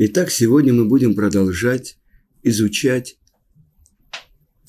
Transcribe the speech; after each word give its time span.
Итак, 0.00 0.30
сегодня 0.30 0.72
мы 0.72 0.84
будем 0.84 1.16
продолжать 1.16 1.98
изучать 2.44 3.18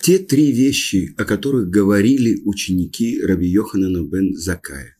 те 0.01 0.17
три 0.17 0.51
вещи, 0.51 1.13
о 1.19 1.23
которых 1.23 1.69
говорили 1.69 2.41
ученики 2.45 3.21
Раби 3.21 3.47
Йоханана 3.47 4.07
бен 4.07 4.35
Закая. 4.35 4.97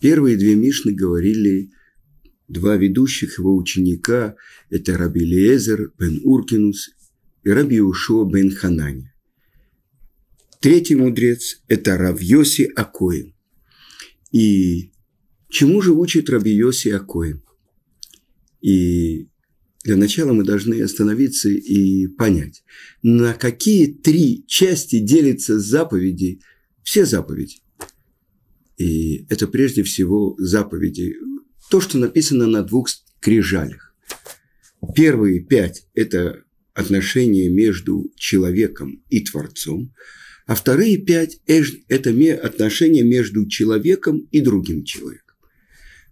Первые 0.00 0.36
две 0.36 0.56
Мишны 0.56 0.92
говорили 0.92 1.70
два 2.48 2.74
ведущих 2.74 3.38
его 3.38 3.56
ученика, 3.56 4.34
это 4.70 4.98
Раби 4.98 5.24
Лезер 5.24 5.92
бен 5.96 6.20
Уркинус 6.24 6.90
и 7.44 7.50
Раби 7.50 7.80
Ушо 7.80 8.24
бен 8.24 8.50
Ханани. 8.50 9.12
Третий 10.58 10.96
мудрец– 10.96 11.62
это 11.68 11.96
Равьоси 11.96 12.72
Акоин. 12.74 13.36
И 14.32 14.90
чему 15.48 15.80
же 15.80 15.92
учит 15.92 16.28
Раби 16.28 16.50
Йоси 16.50 16.88
Акоин? 16.88 17.45
И 18.60 19.28
для 19.84 19.96
начала 19.96 20.32
мы 20.32 20.44
должны 20.44 20.82
остановиться 20.82 21.48
и 21.48 22.06
понять, 22.08 22.64
на 23.02 23.34
какие 23.34 23.86
три 23.86 24.44
части 24.46 24.98
делятся 24.98 25.60
заповеди, 25.60 26.40
все 26.82 27.04
заповеди. 27.04 27.58
И 28.76 29.26
это 29.28 29.46
прежде 29.46 29.82
всего 29.82 30.34
заповеди, 30.38 31.16
то, 31.70 31.80
что 31.80 31.98
написано 31.98 32.46
на 32.46 32.62
двух 32.62 32.88
скрижалях. 32.88 33.94
Первые 34.94 35.40
пять– 35.40 35.86
это 35.94 36.44
отношения 36.74 37.48
между 37.48 38.12
человеком 38.16 39.02
и 39.08 39.20
Творцом, 39.20 39.94
а 40.46 40.54
вторые 40.54 40.98
пять– 40.98 41.40
это 41.46 42.10
отношения 42.36 43.02
между 43.02 43.48
человеком 43.48 44.28
и 44.30 44.40
другим 44.40 44.84
человеком. 44.84 45.25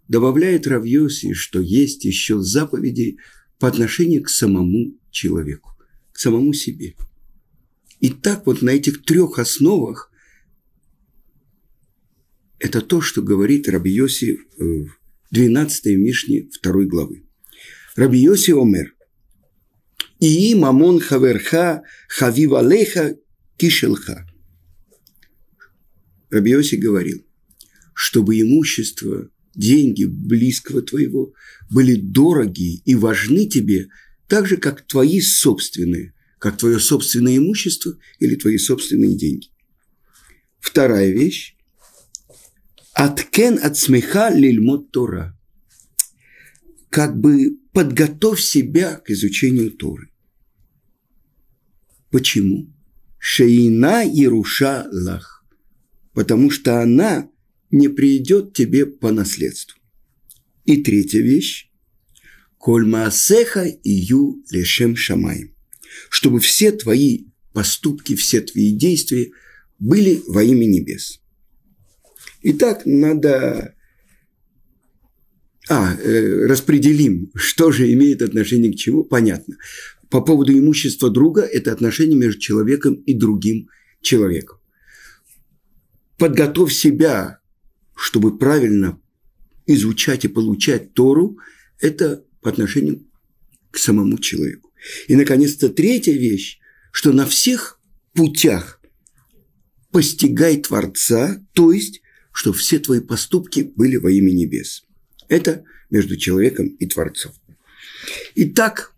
Добавляет 0.08 0.66
Равьоси, 0.66 1.32
что 1.32 1.60
есть 1.60 2.04
еще 2.04 2.40
заповеди 2.40 3.18
по 3.58 3.68
отношению 3.68 4.22
к 4.22 4.28
самому 4.28 4.98
человеку, 5.10 5.76
к 6.12 6.18
самому 6.18 6.52
себе. 6.52 6.94
И 8.00 8.10
так 8.10 8.46
вот 8.46 8.60
на 8.60 8.70
этих 8.70 9.02
трех 9.04 9.38
основах 9.38 10.10
это 12.58 12.80
то, 12.80 13.00
что 13.00 13.22
говорит 13.22 13.68
Рабиоси 13.68 14.38
в 14.56 14.88
12 15.30 15.86
Мишне 15.98 16.48
2 16.62 16.84
главы. 16.84 17.24
Рабиоси 17.96 18.52
Омер. 18.52 18.94
И 20.20 20.54
мамон 20.54 21.00
хаверха 21.00 21.82
хавивалеха 22.08 23.16
кишелха. 23.56 24.26
Рабиоси 26.30 26.76
говорил, 26.76 27.26
чтобы 27.92 28.40
имущество 28.40 29.30
деньги 29.54 30.04
близкого 30.04 30.82
твоего 30.82 31.32
были 31.70 31.96
дороги 31.96 32.82
и 32.84 32.94
важны 32.94 33.46
тебе, 33.46 33.88
так 34.26 34.46
же, 34.46 34.56
как 34.56 34.86
твои 34.86 35.20
собственные, 35.20 36.14
как 36.38 36.56
твое 36.56 36.78
собственное 36.78 37.36
имущество 37.36 37.96
или 38.18 38.36
твои 38.36 38.58
собственные 38.58 39.16
деньги. 39.16 39.48
Вторая 40.60 41.10
вещь. 41.10 41.56
Аткен 42.94 43.58
от 43.62 43.76
смеха 43.76 44.30
лильмот 44.30 44.90
Тора. 44.92 45.38
Как 46.90 47.18
бы 47.18 47.58
подготовь 47.72 48.40
себя 48.40 48.96
к 48.96 49.10
изучению 49.10 49.72
Торы. 49.72 50.10
Почему? 52.10 52.72
Шейна 53.18 54.04
Ируша 54.04 54.86
Лах. 54.92 55.44
Потому 56.12 56.50
что 56.50 56.80
она 56.80 57.28
не 57.74 57.88
придет 57.88 58.54
тебе 58.54 58.86
по 58.86 59.10
наследству. 59.10 59.78
И 60.64 60.82
третья 60.82 61.20
вещь. 61.20 61.70
Коль 62.56 62.86
маасеха 62.86 63.66
ию 63.82 64.42
лешем 64.50 64.96
шамаем. 64.96 65.54
Чтобы 66.08 66.38
все 66.38 66.70
твои 66.72 67.24
поступки, 67.52 68.14
все 68.14 68.40
твои 68.40 68.72
действия 68.72 69.32
были 69.78 70.22
во 70.28 70.42
имя 70.42 70.66
небес. 70.66 71.20
Итак, 72.42 72.82
надо... 72.86 73.74
А, 75.68 75.94
э, 75.94 76.46
распределим, 76.46 77.32
что 77.34 77.72
же 77.72 77.90
имеет 77.92 78.22
отношение 78.22 78.72
к 78.72 78.76
чему, 78.76 79.02
понятно. 79.02 79.56
По 80.10 80.20
поводу 80.20 80.52
имущества 80.52 81.10
друга– 81.10 81.40
это 81.42 81.72
отношение 81.72 82.18
между 82.18 82.40
человеком 82.40 82.94
и 82.94 83.14
другим 83.14 83.68
человеком. 84.02 84.58
Подготовь 86.18 86.72
себя 86.72 87.40
чтобы 87.94 88.38
правильно 88.38 89.00
изучать 89.66 90.24
и 90.24 90.28
получать 90.28 90.92
Тору, 90.94 91.38
это 91.80 92.24
по 92.40 92.50
отношению 92.50 93.06
к 93.70 93.78
самому 93.78 94.18
человеку. 94.18 94.72
И, 95.08 95.16
наконец-то, 95.16 95.68
третья 95.68 96.12
вещь, 96.12 96.58
что 96.92 97.12
на 97.12 97.26
всех 97.26 97.80
путях 98.12 98.80
постигай 99.90 100.60
Творца, 100.60 101.40
то 101.52 101.72
есть, 101.72 102.02
что 102.32 102.52
все 102.52 102.78
твои 102.78 103.00
поступки 103.00 103.72
были 103.76 103.96
во 103.96 104.10
имя 104.10 104.32
небес. 104.32 104.84
Это 105.28 105.64
между 105.90 106.16
человеком 106.16 106.66
и 106.66 106.86
Творцом. 106.86 107.32
Итак, 108.34 108.92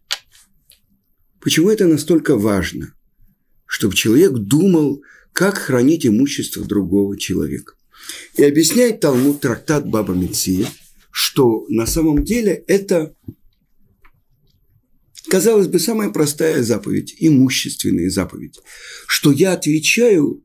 почему 1.40 1.70
это 1.70 1.86
настолько 1.86 2.36
важно, 2.36 2.94
чтобы 3.66 3.94
человек 3.94 4.32
думал, 4.32 5.02
как 5.32 5.58
хранить 5.58 6.06
имущество 6.06 6.64
другого 6.64 7.18
человека? 7.18 7.75
И 8.36 8.44
объясняет 8.44 9.00
Талмуд 9.00 9.40
трактат 9.40 9.88
Баба 9.88 10.14
Меция, 10.14 10.66
что 11.10 11.64
на 11.68 11.86
самом 11.86 12.24
деле 12.24 12.64
это, 12.66 13.14
казалось 15.28 15.68
бы, 15.68 15.78
самая 15.78 16.10
простая 16.10 16.62
заповедь, 16.62 17.14
имущественная 17.18 18.10
заповедь, 18.10 18.58
что 19.06 19.32
я 19.32 19.52
отвечаю 19.52 20.42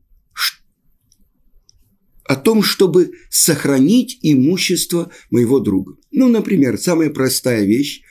о 2.24 2.36
том, 2.36 2.62
чтобы 2.62 3.12
сохранить 3.30 4.18
имущество 4.22 5.10
моего 5.30 5.60
друга. 5.60 5.96
Ну, 6.10 6.28
например, 6.28 6.78
самая 6.78 7.10
простая 7.10 7.64
вещь, 7.64 8.02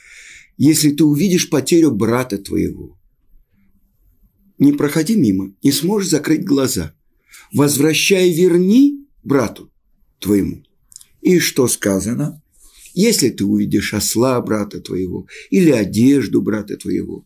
если 0.58 0.92
ты 0.92 1.04
увидишь 1.04 1.50
потерю 1.50 1.92
брата 1.92 2.38
твоего, 2.38 3.00
не 4.60 4.74
проходи 4.74 5.16
мимо, 5.16 5.56
не 5.64 5.72
сможешь 5.72 6.12
закрыть 6.12 6.44
глаза. 6.44 6.94
Возвращай, 7.52 8.32
верни, 8.32 9.01
брату 9.24 9.72
твоему. 10.20 10.64
И 11.22 11.40
что 11.40 11.68
сказано? 11.68 12.42
Если 12.94 13.30
ты 13.30 13.46
увидишь 13.46 13.94
осла 13.94 14.42
брата 14.42 14.82
твоего, 14.82 15.28
или 15.50 15.72
одежду 15.72 16.42
брата 16.42 16.76
твоего, 16.78 17.26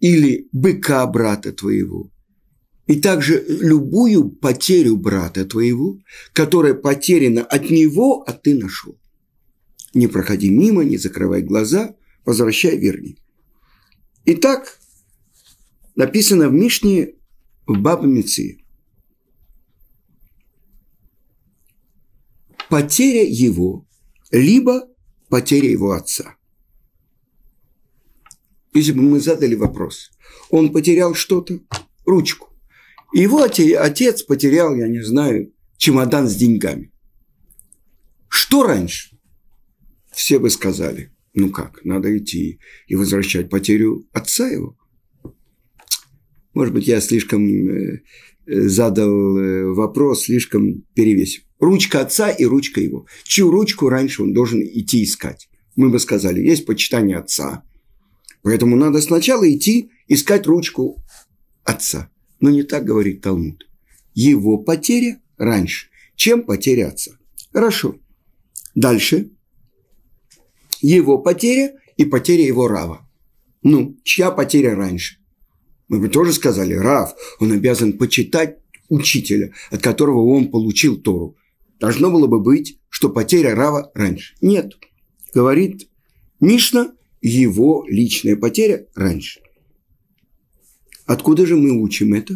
или 0.00 0.48
быка 0.52 1.06
брата 1.06 1.52
твоего, 1.52 2.10
и 2.86 3.00
также 3.00 3.44
любую 3.48 4.28
потерю 4.28 4.96
брата 4.96 5.44
твоего, 5.44 5.98
которая 6.32 6.74
потеряна 6.74 7.42
от 7.42 7.70
него, 7.70 8.24
а 8.26 8.32
ты 8.32 8.54
нашел. 8.54 8.98
Не 9.94 10.08
проходи 10.08 10.50
мимо, 10.50 10.84
не 10.84 10.98
закрывай 10.98 11.42
глаза, 11.42 11.94
возвращай 12.24 12.76
верни. 12.76 13.16
Итак, 14.26 14.80
написано 15.94 16.48
в 16.48 16.52
Мишне 16.52 17.14
в 17.66 17.78
Баба 17.78 18.06
потеря 22.68 23.24
его, 23.24 23.86
либо 24.30 24.88
потеря 25.28 25.70
его 25.70 25.92
отца. 25.92 26.36
Если 28.72 28.92
бы 28.92 29.02
мы 29.02 29.20
задали 29.20 29.54
вопрос, 29.54 30.10
он 30.50 30.72
потерял 30.72 31.14
что-то, 31.14 31.60
ручку. 32.04 32.48
Его 33.12 33.42
отец 33.42 34.22
потерял, 34.22 34.74
я 34.74 34.88
не 34.88 35.00
знаю, 35.00 35.52
чемодан 35.76 36.28
с 36.28 36.34
деньгами. 36.34 36.92
Что 38.28 38.64
раньше? 38.64 39.16
Все 40.12 40.38
бы 40.38 40.50
сказали, 40.50 41.12
ну 41.34 41.50
как, 41.50 41.84
надо 41.84 42.16
идти 42.16 42.58
и 42.86 42.96
возвращать 42.96 43.50
потерю 43.50 44.08
отца 44.12 44.48
его. 44.48 44.76
Может 46.52 46.74
быть, 46.74 46.86
я 46.86 47.00
слишком 47.00 47.46
э, 47.46 48.02
задал 48.46 49.38
э, 49.38 49.72
вопрос, 49.72 50.24
слишком 50.24 50.82
перевесил. 50.94 51.42
Ручка 51.58 52.00
отца 52.00 52.30
и 52.30 52.44
ручка 52.44 52.80
его. 52.80 53.06
Чью 53.24 53.50
ручку 53.50 53.88
раньше 53.88 54.22
он 54.22 54.32
должен 54.32 54.60
идти 54.62 55.02
искать? 55.02 55.48
Мы 55.76 55.90
бы 55.90 55.98
сказали, 55.98 56.40
есть 56.40 56.66
почитание 56.66 57.18
отца. 57.18 57.64
Поэтому 58.42 58.76
надо 58.76 59.00
сначала 59.00 59.50
идти 59.50 59.90
искать 60.06 60.46
ручку 60.46 61.02
отца. 61.64 62.10
Но 62.40 62.50
не 62.50 62.62
так 62.62 62.84
говорит 62.84 63.22
Талмуд. 63.22 63.66
Его 64.14 64.58
потеря 64.58 65.20
раньше, 65.38 65.88
чем 66.14 66.42
потеря 66.42 66.88
отца. 66.88 67.12
Хорошо. 67.52 67.96
Дальше. 68.74 69.30
Его 70.80 71.18
потеря 71.18 71.72
и 71.96 72.04
потеря 72.04 72.44
его 72.46 72.68
Рава. 72.68 73.08
Ну, 73.62 73.96
чья 74.04 74.30
потеря 74.30 74.74
раньше? 74.74 75.16
Мы 75.88 76.00
бы 76.00 76.08
тоже 76.08 76.32
сказали, 76.32 76.74
Рав, 76.74 77.14
он 77.40 77.52
обязан 77.52 77.94
почитать 77.94 78.58
учителя, 78.88 79.52
от 79.70 79.82
которого 79.82 80.24
он 80.26 80.50
получил 80.50 80.96
Тору 81.00 81.36
должно 81.84 82.10
было 82.10 82.26
бы 82.26 82.40
быть, 82.40 82.78
что 82.88 83.10
потеря 83.10 83.54
Рава 83.54 83.90
раньше. 83.94 84.34
Нет. 84.40 84.72
Говорит 85.34 85.88
Мишна, 86.40 86.92
его 87.20 87.84
личная 87.86 88.36
потеря 88.36 88.86
раньше. 88.94 89.40
Откуда 91.04 91.46
же 91.46 91.56
мы 91.56 91.82
учим 91.82 92.14
это? 92.14 92.34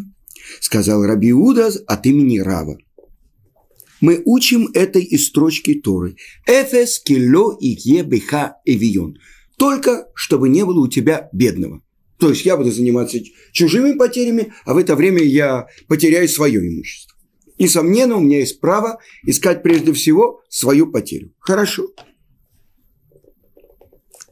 Сказал 0.60 1.02
Раби 1.04 1.32
Уда 1.32 1.70
от 1.86 2.06
имени 2.06 2.38
Рава. 2.38 2.78
Мы 4.00 4.22
учим 4.24 4.68
этой 4.74 5.02
из 5.02 5.28
строчки 5.28 5.74
Торы. 5.74 6.16
Эфес 6.46 7.00
кило 7.00 7.56
и 7.58 7.68
ебеха 7.68 8.56
эвион. 8.66 9.18
Только 9.56 10.08
чтобы 10.14 10.48
не 10.48 10.64
было 10.64 10.80
у 10.80 10.88
тебя 10.88 11.30
бедного. 11.32 11.82
То 12.18 12.30
есть 12.30 12.44
я 12.44 12.56
буду 12.56 12.70
заниматься 12.70 13.18
чужими 13.52 13.96
потерями, 13.96 14.52
а 14.64 14.74
в 14.74 14.78
это 14.78 14.96
время 14.96 15.22
я 15.22 15.68
потеряю 15.86 16.28
свое 16.28 16.60
имущество. 16.60 17.16
Несомненно, 17.58 18.16
у 18.16 18.20
меня 18.20 18.38
есть 18.40 18.60
право 18.60 18.98
искать 19.24 19.62
прежде 19.62 19.92
всего 19.92 20.42
свою 20.48 20.90
потерю. 20.90 21.32
Хорошо. 21.38 21.90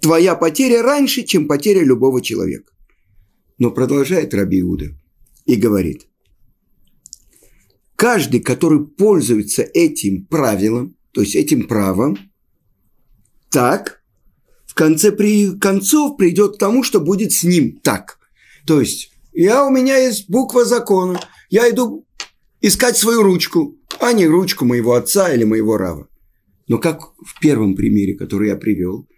Твоя 0.00 0.36
потеря 0.36 0.82
раньше, 0.82 1.22
чем 1.24 1.48
потеря 1.48 1.82
любого 1.82 2.22
человека. 2.22 2.72
Но 3.58 3.70
продолжает 3.70 4.34
Раби 4.34 4.60
Иуда 4.60 4.90
и 5.44 5.56
говорит, 5.56 6.06
каждый, 7.96 8.40
который 8.40 8.86
пользуется 8.86 9.62
этим 9.62 10.26
правилом, 10.26 10.96
то 11.12 11.22
есть 11.22 11.34
этим 11.34 11.66
правом, 11.66 12.18
так, 13.50 13.95
конце 14.76 15.10
при, 15.10 15.58
концов 15.58 16.16
придет 16.16 16.56
к 16.56 16.58
тому, 16.58 16.84
что 16.84 17.00
будет 17.00 17.32
с 17.32 17.42
ним 17.42 17.80
так. 17.82 18.18
То 18.66 18.80
есть, 18.80 19.10
я, 19.32 19.64
у 19.64 19.70
меня 19.70 19.96
есть 19.96 20.28
буква 20.28 20.64
закона, 20.64 21.20
я 21.50 21.68
иду 21.70 22.06
искать 22.60 22.96
свою 22.96 23.22
ручку, 23.22 23.78
а 24.00 24.12
не 24.12 24.26
ручку 24.26 24.64
моего 24.64 24.94
отца 24.94 25.32
или 25.32 25.44
моего 25.44 25.76
рава. 25.76 26.08
Но 26.68 26.78
как 26.78 27.00
в 27.24 27.40
первом 27.40 27.74
примере, 27.74 28.14
который 28.14 28.48
я 28.48 28.56
привел, 28.56 29.08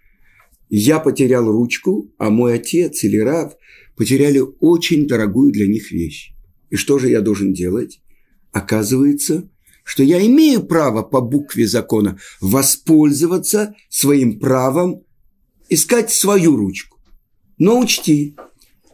я 0.69 0.99
потерял 0.99 1.51
ручку, 1.51 2.13
а 2.17 2.29
мой 2.29 2.55
отец 2.55 3.03
или 3.03 3.17
рав 3.17 3.53
потеряли 3.97 4.41
очень 4.61 5.07
дорогую 5.07 5.51
для 5.51 5.67
них 5.67 5.91
вещь. 5.91 6.31
И 6.69 6.75
что 6.75 6.99
же 6.99 7.09
я 7.09 7.21
должен 7.21 7.53
делать? 7.53 8.01
Оказывается, 8.51 9.49
что 9.83 10.03
я 10.03 10.25
имею 10.25 10.63
право 10.63 11.01
по 11.01 11.19
букве 11.19 11.67
закона 11.67 12.17
воспользоваться 12.39 13.75
своим 13.89 14.39
правом 14.39 15.03
искать 15.69 16.11
свою 16.11 16.55
ручку. 16.55 16.99
Но 17.57 17.79
учти, 17.79 18.35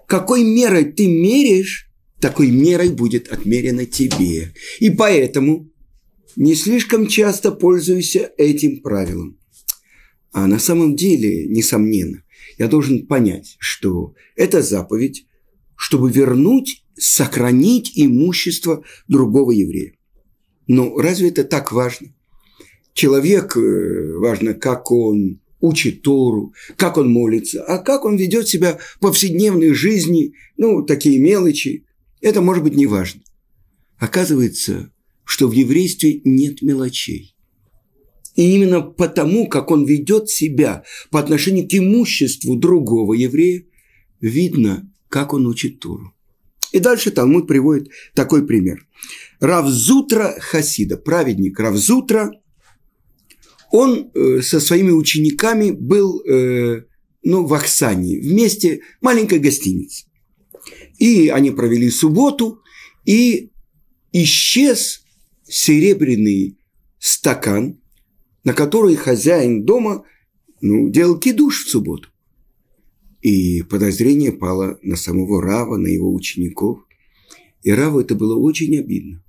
какой 0.08 0.44
мерой 0.44 0.86
ты 0.86 1.08
меряешь, 1.08 1.90
такой 2.20 2.52
мерой 2.52 2.90
будет 2.90 3.32
отмерено 3.32 3.86
тебе. 3.86 4.54
И 4.80 4.90
поэтому 4.90 5.70
не 6.36 6.56
слишком 6.56 7.08
часто 7.08 7.52
пользуйся 7.52 8.32
этим 8.38 8.82
правилом. 8.82 9.38
А 10.32 10.48
на 10.48 10.60
самом 10.60 10.96
деле, 10.96 11.48
несомненно, 11.48 12.24
я 12.58 12.68
должен 12.68 13.08
понять, 13.08 13.56
что 13.60 14.14
это 14.36 14.62
заповедь, 14.62 15.28
чтобы 15.76 16.12
вернуть, 16.12 16.84
сохранить 16.98 17.92
имущество 17.96 18.84
другого 19.08 19.52
еврея. 19.52 19.94
Но 20.68 20.98
разве 20.98 21.30
это 21.30 21.44
так 21.44 21.72
важно? 21.72 22.14
Человек, 22.94 23.56
э, 23.56 24.18
важно, 24.18 24.54
как 24.54 24.92
он 24.92 25.42
учит 25.66 26.02
Тору, 26.02 26.54
как 26.78 26.98
он 26.98 27.12
молится, 27.12 27.64
а 27.64 27.80
как 27.80 28.06
он 28.06 28.18
ведет 28.18 28.48
себя 28.48 28.78
в 28.96 29.00
повседневной 29.00 29.74
жизни, 29.74 30.34
ну, 30.58 30.84
такие 30.84 31.20
мелочи, 31.20 31.86
это 32.22 32.42
может 32.42 32.64
быть 32.64 32.76
не 32.76 32.86
важно. 32.86 33.22
Оказывается, 33.98 34.92
что 35.24 35.48
в 35.48 35.52
еврействе 35.52 36.22
нет 36.24 36.62
мелочей. 36.62 37.36
И 38.36 38.56
именно 38.56 38.82
потому, 38.82 39.48
как 39.48 39.72
он 39.72 39.86
ведет 39.86 40.30
себя 40.30 40.84
по 41.10 41.20
отношению 41.20 41.68
к 41.68 41.74
имуществу 41.74 42.56
другого 42.56 43.14
еврея, 43.14 43.64
видно, 44.20 44.92
как 45.10 45.34
он 45.34 45.48
учит 45.48 45.80
Туру. 45.80 46.14
И 46.72 46.80
дальше 46.80 47.12
Талмуд 47.12 47.48
приводит 47.48 47.90
такой 48.14 48.46
пример. 48.46 48.86
Равзутра 49.40 50.36
Хасида, 50.40 50.98
праведник 50.98 51.58
Равзутра, 51.58 52.32
он 53.76 54.10
э, 54.14 54.42
со 54.42 54.62
своими 54.62 54.92
учениками 54.92 55.72
был 55.72 56.22
э, 56.22 56.86
ну, 57.24 57.46
в 57.46 57.54
Оксане, 57.54 58.22
вместе 58.22 58.82
маленькой 59.02 59.40
гостинице. 59.40 60.06
И 60.98 61.28
они 61.28 61.52
провели 61.52 61.90
субботу, 61.90 62.62
и 63.04 63.52
исчез 64.14 65.04
серебряный 65.44 66.58
стакан, 67.00 67.82
на 68.46 68.54
который 68.54 68.96
хозяин 68.96 69.66
дома 69.66 70.06
ну, 70.62 70.90
делал 70.90 71.20
кидуш 71.20 71.66
в 71.66 71.70
субботу. 71.70 72.08
И 73.22 73.62
подозрение 73.64 74.32
пало 74.32 74.80
на 74.84 74.96
самого 74.96 75.42
Рава, 75.42 75.76
на 75.76 75.88
его 75.88 76.14
учеников. 76.14 76.80
И 77.62 77.72
Раву 77.72 78.00
это 78.00 78.16
было 78.16 78.38
очень 78.40 78.78
обидно. 78.80 79.22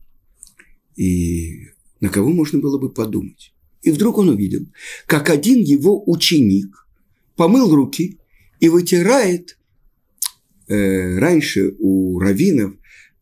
И 0.94 1.64
на 2.00 2.10
кого 2.10 2.28
можно 2.28 2.60
было 2.60 2.78
бы 2.78 2.92
подумать? 2.92 3.55
И 3.86 3.92
вдруг 3.92 4.18
он 4.18 4.30
увидел, 4.30 4.66
как 5.06 5.30
один 5.30 5.60
его 5.60 6.02
ученик 6.10 6.88
помыл 7.36 7.72
руки 7.72 8.18
и 8.58 8.68
вытирает. 8.68 9.58
Э, 10.66 11.18
раньше 11.20 11.76
у 11.78 12.18
раввинов, 12.18 12.72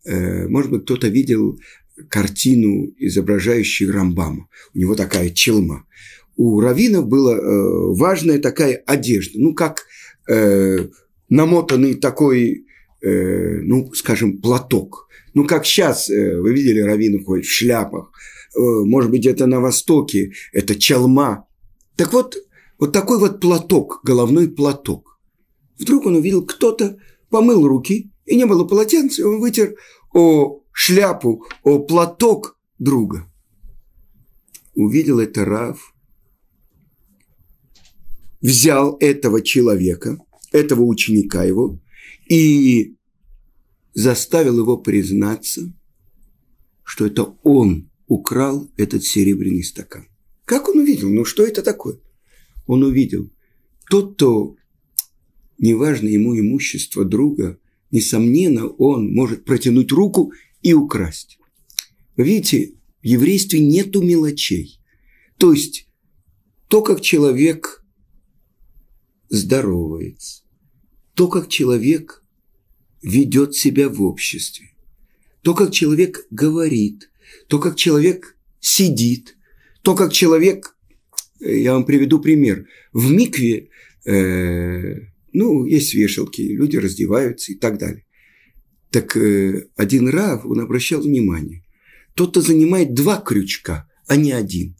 э, 0.06 0.48
может 0.48 0.70
быть, 0.70 0.84
кто-то 0.84 1.08
видел 1.08 1.60
картину, 2.08 2.94
изображающую 2.98 3.92
Рамбама. 3.92 4.48
У 4.72 4.78
него 4.78 4.94
такая 4.94 5.28
челма. 5.28 5.84
У 6.36 6.58
раввинов 6.60 7.08
была 7.08 7.36
э, 7.36 7.40
важная 7.98 8.38
такая 8.38 8.82
одежда, 8.86 9.38
ну, 9.38 9.52
как 9.52 9.84
э, 10.30 10.88
намотанный 11.28 11.96
такой, 11.96 12.64
э, 13.02 13.60
ну, 13.60 13.92
скажем, 13.92 14.40
платок. 14.40 15.08
Ну, 15.34 15.46
как 15.46 15.66
сейчас, 15.66 16.08
э, 16.08 16.40
вы 16.40 16.54
видели, 16.54 16.80
раввины 16.80 17.22
ходят 17.22 17.44
в 17.44 17.52
шляпах. 17.52 18.12
Э, 18.54 18.84
может 18.84 19.10
быть, 19.10 19.26
это 19.26 19.46
на 19.46 19.60
Востоке, 19.60 20.32
это 20.52 20.74
челма. 20.76 21.46
Так 21.96 22.12
вот, 22.12 22.36
вот 22.78 22.92
такой 22.92 23.18
вот 23.18 23.40
платок, 23.40 24.00
головной 24.04 24.48
платок. 24.48 25.18
Вдруг 25.78 26.06
он 26.06 26.16
увидел, 26.16 26.44
кто-то 26.44 26.98
помыл 27.30 27.66
руки, 27.66 28.12
и 28.26 28.36
не 28.36 28.46
было 28.46 28.64
полотенца, 28.64 29.22
и 29.22 29.24
он 29.24 29.40
вытер 29.40 29.76
о 30.12 30.60
шляпу, 30.72 31.44
о 31.62 31.80
платок 31.80 32.58
друга. 32.78 33.28
Увидел 34.74 35.18
это 35.20 35.44
Рав, 35.44 35.94
взял 38.40 38.96
этого 39.00 39.42
человека, 39.42 40.18
этого 40.52 40.82
ученика 40.82 41.44
его, 41.44 41.80
и 42.28 42.96
заставил 43.94 44.58
его 44.58 44.76
признаться, 44.76 45.72
что 46.84 47.06
это 47.06 47.36
он 47.42 47.90
украл 48.06 48.70
этот 48.76 49.04
серебряный 49.04 49.64
стакан. 49.64 50.08
Как 50.44 50.68
он 50.68 50.78
увидел? 50.78 51.10
Ну, 51.10 51.24
что 51.24 51.44
это 51.44 51.62
такое? 51.62 51.98
Он 52.66 52.82
увидел. 52.82 53.30
Тот, 53.88 54.14
кто, 54.14 54.56
неважно 55.58 56.08
ему 56.08 56.38
имущество 56.38 57.04
друга, 57.04 57.58
несомненно, 57.90 58.66
он 58.66 59.12
может 59.12 59.44
протянуть 59.44 59.92
руку 59.92 60.32
и 60.62 60.74
украсть. 60.74 61.38
Видите, 62.16 62.74
в 63.02 63.06
еврействе 63.06 63.60
нету 63.60 64.02
мелочей. 64.02 64.80
То 65.38 65.52
есть, 65.52 65.88
то, 66.68 66.82
как 66.82 67.00
человек 67.00 67.84
здоровается, 69.28 70.42
то, 71.14 71.28
как 71.28 71.48
человек 71.48 72.24
ведет 73.02 73.54
себя 73.54 73.88
в 73.88 74.02
обществе, 74.02 74.70
то, 75.42 75.54
как 75.54 75.72
человек 75.72 76.26
говорит, 76.30 77.10
то, 77.48 77.58
как 77.58 77.76
человек 77.76 78.36
сидит, 78.60 79.36
то, 79.82 79.94
как 79.94 80.12
человек, 80.12 80.76
э, 81.40 81.58
я 81.58 81.74
вам 81.74 81.84
приведу 81.84 82.20
пример, 82.20 82.66
в 82.92 83.10
микве, 83.10 83.68
э, 84.06 84.94
ну, 85.32 85.64
есть 85.66 85.94
вешалки, 85.94 86.42
люди 86.42 86.76
раздеваются 86.76 87.52
и 87.52 87.56
так 87.56 87.78
далее. 87.78 88.04
Так 88.90 89.16
э, 89.16 89.68
один 89.76 90.08
Рав, 90.08 90.46
он 90.46 90.60
обращал 90.60 91.00
внимание, 91.00 91.64
тот, 92.14 92.30
кто 92.30 92.40
занимает 92.40 92.94
два 92.94 93.20
крючка, 93.20 93.88
а 94.06 94.16
не 94.16 94.32
один. 94.32 94.76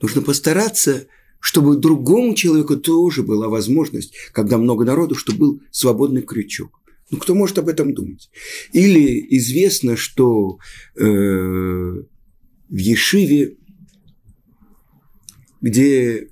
Нужно 0.00 0.22
постараться, 0.22 1.06
чтобы 1.40 1.76
другому 1.76 2.34
человеку 2.34 2.76
тоже 2.76 3.22
была 3.22 3.48
возможность, 3.48 4.14
когда 4.32 4.56
много 4.58 4.84
народу, 4.84 5.14
чтобы 5.14 5.38
был 5.38 5.62
свободный 5.70 6.22
крючок. 6.22 6.79
Ну, 7.10 7.18
кто 7.18 7.34
может 7.34 7.58
об 7.58 7.68
этом 7.68 7.92
думать? 7.92 8.30
Или 8.72 9.26
известно, 9.36 9.96
что 9.96 10.58
э, 10.96 11.04
в 11.04 12.76
Ешиве, 12.76 13.56
где 15.60 16.28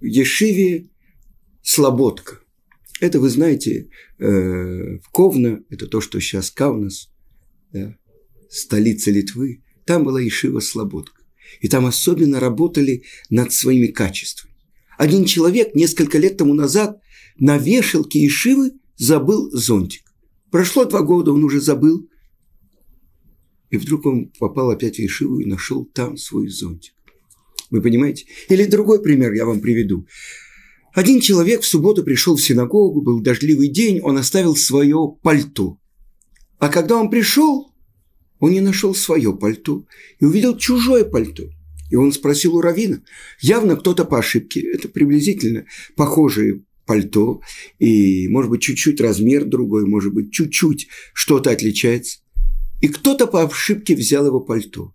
в 0.00 0.04
Ешиве 0.04 0.88
слободка, 1.62 2.40
это, 3.00 3.20
вы 3.20 3.28
знаете, 3.28 3.90
э, 4.18 4.98
в 4.98 5.10
Ковна, 5.10 5.62
это 5.68 5.86
то, 5.86 6.00
что 6.00 6.20
сейчас 6.20 6.50
Кавнас, 6.50 7.10
да, 7.72 7.96
столица 8.48 9.10
Литвы, 9.10 9.62
там 9.84 10.04
была 10.04 10.26
Ишива 10.26 10.60
Слободка. 10.60 11.22
И 11.60 11.68
там 11.68 11.86
особенно 11.86 12.40
работали 12.40 13.04
над 13.28 13.52
своими 13.52 13.88
качествами. 13.88 14.54
Один 14.96 15.24
человек 15.24 15.74
несколько 15.74 16.18
лет 16.18 16.36
тому 16.36 16.54
назад 16.54 17.00
на 17.36 17.58
вешалке 17.58 18.24
Ишивы 18.26 18.72
забыл 18.96 19.50
зонтик. 19.50 20.03
Прошло 20.54 20.84
два 20.84 21.02
года, 21.02 21.32
он 21.32 21.42
уже 21.42 21.60
забыл. 21.60 22.08
И 23.70 23.76
вдруг 23.76 24.06
он 24.06 24.30
попал 24.38 24.70
опять 24.70 24.98
в 24.98 25.00
Ишиву 25.00 25.40
и 25.40 25.46
нашел 25.46 25.84
там 25.84 26.16
свой 26.16 26.46
зонтик. 26.46 26.94
Вы 27.70 27.82
понимаете? 27.82 28.26
Или 28.48 28.64
другой 28.66 29.02
пример 29.02 29.32
я 29.32 29.46
вам 29.46 29.60
приведу. 29.60 30.06
Один 30.92 31.20
человек 31.20 31.62
в 31.62 31.66
субботу 31.66 32.04
пришел 32.04 32.36
в 32.36 32.40
синагогу, 32.40 33.02
был 33.02 33.20
дождливый 33.20 33.66
день, 33.66 34.00
он 34.00 34.16
оставил 34.16 34.54
свое 34.54 35.16
пальто. 35.24 35.76
А 36.60 36.68
когда 36.68 36.98
он 36.98 37.10
пришел, 37.10 37.72
он 38.38 38.52
не 38.52 38.60
нашел 38.60 38.94
свое 38.94 39.36
пальто 39.36 39.84
и 40.20 40.24
увидел 40.24 40.56
чужое 40.56 41.04
пальто. 41.04 41.50
И 41.90 41.96
он 41.96 42.12
спросил 42.12 42.54
у 42.54 42.60
Равина. 42.60 43.02
Явно 43.40 43.74
кто-то 43.74 44.04
по 44.04 44.20
ошибке, 44.20 44.60
это 44.60 44.88
приблизительно 44.88 45.66
похожие 45.96 46.62
пальто, 46.86 47.40
и, 47.78 48.28
может 48.28 48.50
быть, 48.50 48.62
чуть-чуть 48.62 49.00
размер 49.00 49.44
другой, 49.44 49.86
может 49.86 50.12
быть, 50.12 50.32
чуть-чуть 50.32 50.88
что-то 51.12 51.50
отличается. 51.50 52.20
И 52.80 52.88
кто-то 52.88 53.26
по 53.26 53.42
ошибке 53.42 53.94
взял 53.94 54.26
его 54.26 54.40
пальто. 54.40 54.92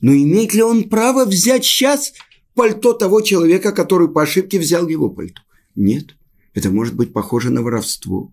Но 0.00 0.12
имеет 0.12 0.54
ли 0.54 0.62
он 0.62 0.88
право 0.88 1.24
взять 1.24 1.64
сейчас 1.64 2.12
пальто 2.54 2.92
того 2.92 3.20
человека, 3.20 3.72
который 3.72 4.08
по 4.08 4.22
ошибке 4.22 4.58
взял 4.58 4.88
его 4.88 5.10
пальто? 5.10 5.42
Нет. 5.74 6.16
Это 6.54 6.70
может 6.70 6.94
быть 6.94 7.12
похоже 7.12 7.50
на 7.50 7.62
воровство. 7.62 8.32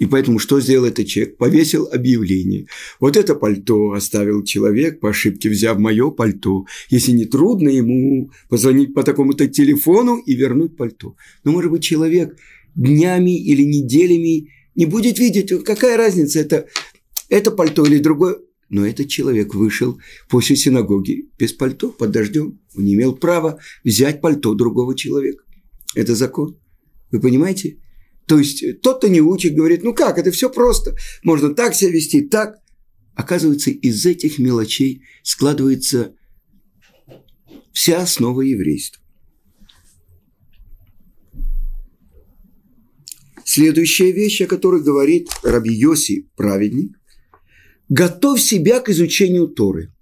И 0.00 0.06
поэтому 0.06 0.38
что 0.38 0.60
сделал 0.60 0.86
этот 0.86 1.06
человек? 1.06 1.36
Повесил 1.36 1.86
объявление. 1.92 2.66
Вот 3.00 3.18
это 3.18 3.34
пальто 3.34 3.92
оставил 3.92 4.42
человек, 4.44 4.98
по 4.98 5.10
ошибке 5.10 5.50
взяв 5.50 5.78
мое 5.78 6.10
пальто. 6.10 6.64
Если 6.88 7.12
не 7.12 7.26
трудно 7.26 7.68
ему 7.68 8.30
позвонить 8.48 8.94
по 8.94 9.02
такому-то 9.02 9.46
телефону 9.46 10.16
и 10.16 10.34
вернуть 10.34 10.78
пальто. 10.78 11.16
Но, 11.44 11.52
может 11.52 11.70
быть, 11.70 11.82
человек 11.84 12.34
днями 12.74 13.38
или 13.38 13.62
неделями 13.62 14.48
не 14.74 14.86
будет 14.86 15.18
видеть, 15.18 15.52
какая 15.64 15.98
разница, 15.98 16.40
это, 16.40 16.66
это 17.28 17.50
пальто 17.50 17.84
или 17.84 17.98
другое. 17.98 18.38
Но 18.70 18.86
этот 18.86 19.08
человек 19.08 19.54
вышел 19.54 19.98
после 20.30 20.56
синагоги 20.56 21.28
без 21.38 21.52
пальто, 21.52 21.90
под 21.90 22.10
дождем. 22.10 22.58
Он 22.74 22.84
не 22.84 22.94
имел 22.94 23.14
права 23.14 23.58
взять 23.84 24.22
пальто 24.22 24.54
другого 24.54 24.96
человека. 24.96 25.44
Это 25.94 26.14
закон. 26.14 26.56
Вы 27.10 27.20
понимаете? 27.20 27.76
То 28.30 28.38
есть 28.38 28.80
тот, 28.80 28.98
кто 28.98 29.08
не 29.08 29.20
учит, 29.20 29.56
говорит, 29.56 29.82
ну 29.82 29.92
как, 29.92 30.16
это 30.16 30.30
все 30.30 30.48
просто, 30.50 30.94
можно 31.24 31.52
так 31.52 31.74
себя 31.74 31.90
вести, 31.90 32.20
так. 32.20 32.58
Оказывается, 33.16 33.72
из 33.72 34.06
этих 34.06 34.38
мелочей 34.38 35.02
складывается 35.24 36.14
вся 37.72 38.00
основа 38.00 38.42
еврейства. 38.42 39.02
Следующая 43.44 44.12
вещь, 44.12 44.42
о 44.42 44.46
которой 44.46 44.80
говорит 44.80 45.28
Раби 45.42 45.74
Йоси, 45.74 46.30
праведник, 46.36 47.00
готовь 47.88 48.40
себя 48.40 48.78
к 48.78 48.90
изучению 48.90 49.48
Торы. 49.48 49.92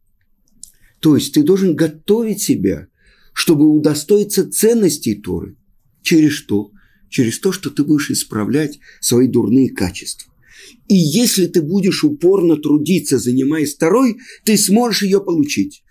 То 1.00 1.16
есть 1.16 1.32
ты 1.32 1.42
должен 1.42 1.75
готовить 1.75 2.42
себя, 2.42 2.88
чтобы 3.32 3.70
удостоиться 3.70 4.50
ценностей 4.50 5.14
Торы. 5.14 5.56
Через 6.02 6.32
что? 6.32 6.73
Через 7.09 7.38
то, 7.38 7.53
что 7.53 7.71
ты 7.71 7.85
будешь 7.85 8.11
исправлять 8.11 8.79
свои 9.00 9.27
дурные 9.27 9.71
качества. 9.71 10.33
И 10.88 10.95
если 10.95 11.47
ты 11.47 11.62
будешь 11.62 12.05
упорно 12.05 12.57
трудиться, 12.57 13.19
занимаясь 13.19 13.75
второй, 13.75 14.19
ты 14.45 14.57
сможешь 14.57 15.03
ее 15.03 15.21
получить. 15.21 15.83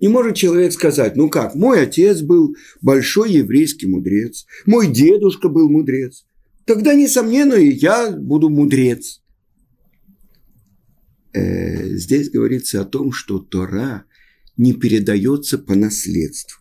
Не 0.00 0.08
может 0.08 0.36
человек 0.36 0.72
сказать, 0.72 1.16
ну 1.16 1.28
как, 1.28 1.54
мой 1.54 1.82
отец 1.82 2.22
был 2.22 2.56
большой 2.80 3.32
еврейский 3.32 3.86
мудрец, 3.86 4.46
мой 4.64 4.90
дедушка 4.90 5.48
был 5.48 5.68
мудрец. 5.68 6.24
Тогда, 6.64 6.94
несомненно, 6.94 7.54
и 7.54 7.70
я 7.70 8.10
буду 8.10 8.48
мудрец. 8.48 9.22
Э, 11.32 11.96
здесь 11.96 12.30
говорится 12.30 12.80
о 12.80 12.86
том, 12.86 13.12
что 13.12 13.38
Тора 13.38 14.04
не 14.56 14.72
передается 14.72 15.58
по 15.58 15.74
наследству 15.74 16.59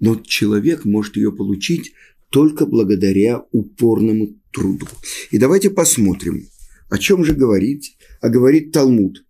но 0.00 0.16
человек 0.16 0.84
может 0.86 1.16
ее 1.16 1.30
получить 1.30 1.92
только 2.30 2.66
благодаря 2.66 3.44
упорному 3.52 4.34
труду. 4.50 4.88
И 5.30 5.38
давайте 5.38 5.70
посмотрим, 5.70 6.48
о 6.88 6.98
чем 6.98 7.24
же 7.24 7.34
говорит, 7.34 7.84
а 8.20 8.28
говорит 8.28 8.72
Талмуд. 8.72 9.24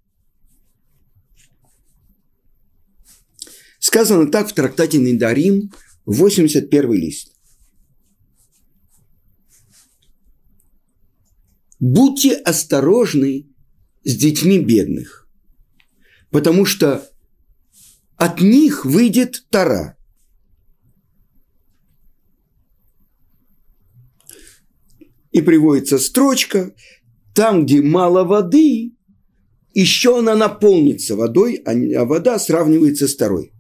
Сказано 3.79 4.31
так 4.31 4.49
в 4.49 4.55
трактате 4.55 4.99
Недарим, 4.99 5.73
81 6.07 6.93
лист. 6.93 7.33
Будьте 11.81 12.35
осторожны 12.35 13.49
с 14.05 14.15
детьми 14.15 14.59
бедных, 14.59 15.27
потому 16.31 16.67
что 16.67 17.11
от 18.17 18.41
них 18.43 18.85
выйдет 18.85 19.47
Тара– 19.51 19.97
и 25.41 25.45
приводится 25.45 25.99
строчка, 25.99 26.73
там, 27.35 27.65
где 27.65 27.83
мало 27.83 28.25
воды, 28.25 28.93
еще 29.75 30.19
она 30.19 30.35
наполнится 30.35 31.17
водой, 31.17 31.63
а, 31.65 31.73
а 31.73 32.05
вода 32.05 32.39
сравнивается 32.39 33.09
с 33.09 33.15
второй. 33.15 33.53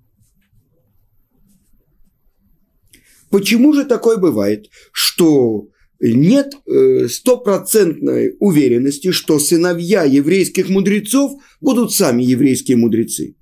Почему 3.30 3.72
же 3.72 3.84
такое 3.84 4.16
бывает, 4.16 4.68
что 4.92 5.68
нет 6.00 6.54
э, 6.66 7.08
стопроцентной 7.08 8.36
уверенности, 8.40 9.12
что 9.12 9.38
сыновья 9.38 10.02
еврейских 10.04 10.68
мудрецов 10.68 11.40
будут 11.60 11.92
сами 11.92 12.24
еврейские 12.24 12.76
мудрецы? 12.76 13.36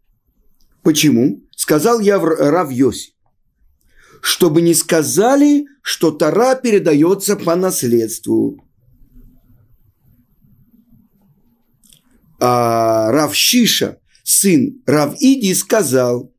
Почему? 0.83 1.43
Сказал 1.57 2.01
я 2.01 2.19
Рав 2.19 2.71
Йоси 2.71 3.13
чтобы 4.23 4.63
не 4.63 4.75
сказали, 4.75 5.67
что 5.83 6.11
Тара 6.11 6.55
передается 6.55 7.37
по 7.37 7.57
наследству. 7.57 8.65
А 12.41 13.11
Равшиша, 13.11 13.99
сын 14.23 14.83
Равиди, 14.87 15.55
сказал, 15.55 16.33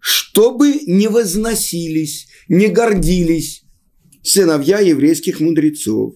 чтобы 0.00 0.80
не 0.86 1.08
возносились, 1.08 2.28
не 2.48 2.68
гордились 2.68 3.64
сыновья 4.22 4.78
еврейских 4.78 5.40
мудрецов. 5.40 6.14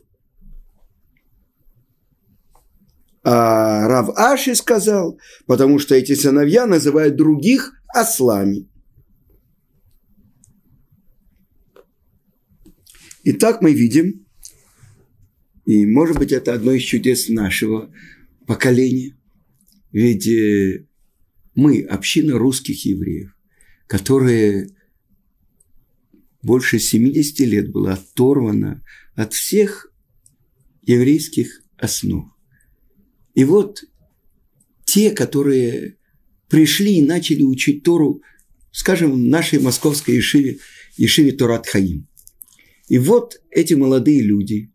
А 3.25 3.87
Рав 3.87 4.11
Аши 4.17 4.55
сказал, 4.55 5.19
потому 5.47 5.79
что 5.79 5.95
эти 5.95 6.15
сыновья 6.15 6.67
называют 6.67 7.17
других 7.17 7.73
ослами. 7.95 8.69
Итак, 13.25 13.63
мы 13.63 13.73
видим, 13.73 14.27
и 15.65 15.87
может 15.87 16.19
быть 16.19 16.33
это 16.33 16.55
одно 16.55 16.73
из 16.73 16.83
чудес 16.83 17.29
нашего 17.29 17.93
поколения, 18.49 19.17
ведь 19.93 20.27
э, 20.27 20.87
мы, 21.55 21.83
община 21.83 22.37
русских 22.37 22.85
евреев, 22.85 23.33
которые 23.87 24.71
больше 26.43 26.81
70 26.81 27.39
лет 27.41 27.71
была 27.71 27.93
оторвана 27.93 28.83
от 29.15 29.35
всех 29.35 29.93
еврейских 30.83 31.63
основ. 31.77 32.29
И 33.35 33.45
вот 33.45 33.85
те, 34.85 35.13
которые 35.13 35.97
пришли 36.49 36.99
и 36.99 37.07
начали 37.07 37.45
учить 37.45 37.85
Тору, 37.85 38.21
скажем, 38.73 39.13
в 39.13 39.19
нашей 39.19 39.61
московской 39.61 40.17
Ешиве, 40.17 40.59
Ешиве 40.97 41.31
Торат 41.31 41.69
Хаим– 41.69 42.09
и 42.93 42.99
вот 42.99 43.41
эти 43.51 43.73
молодые 43.73 44.21
люди, 44.21 44.71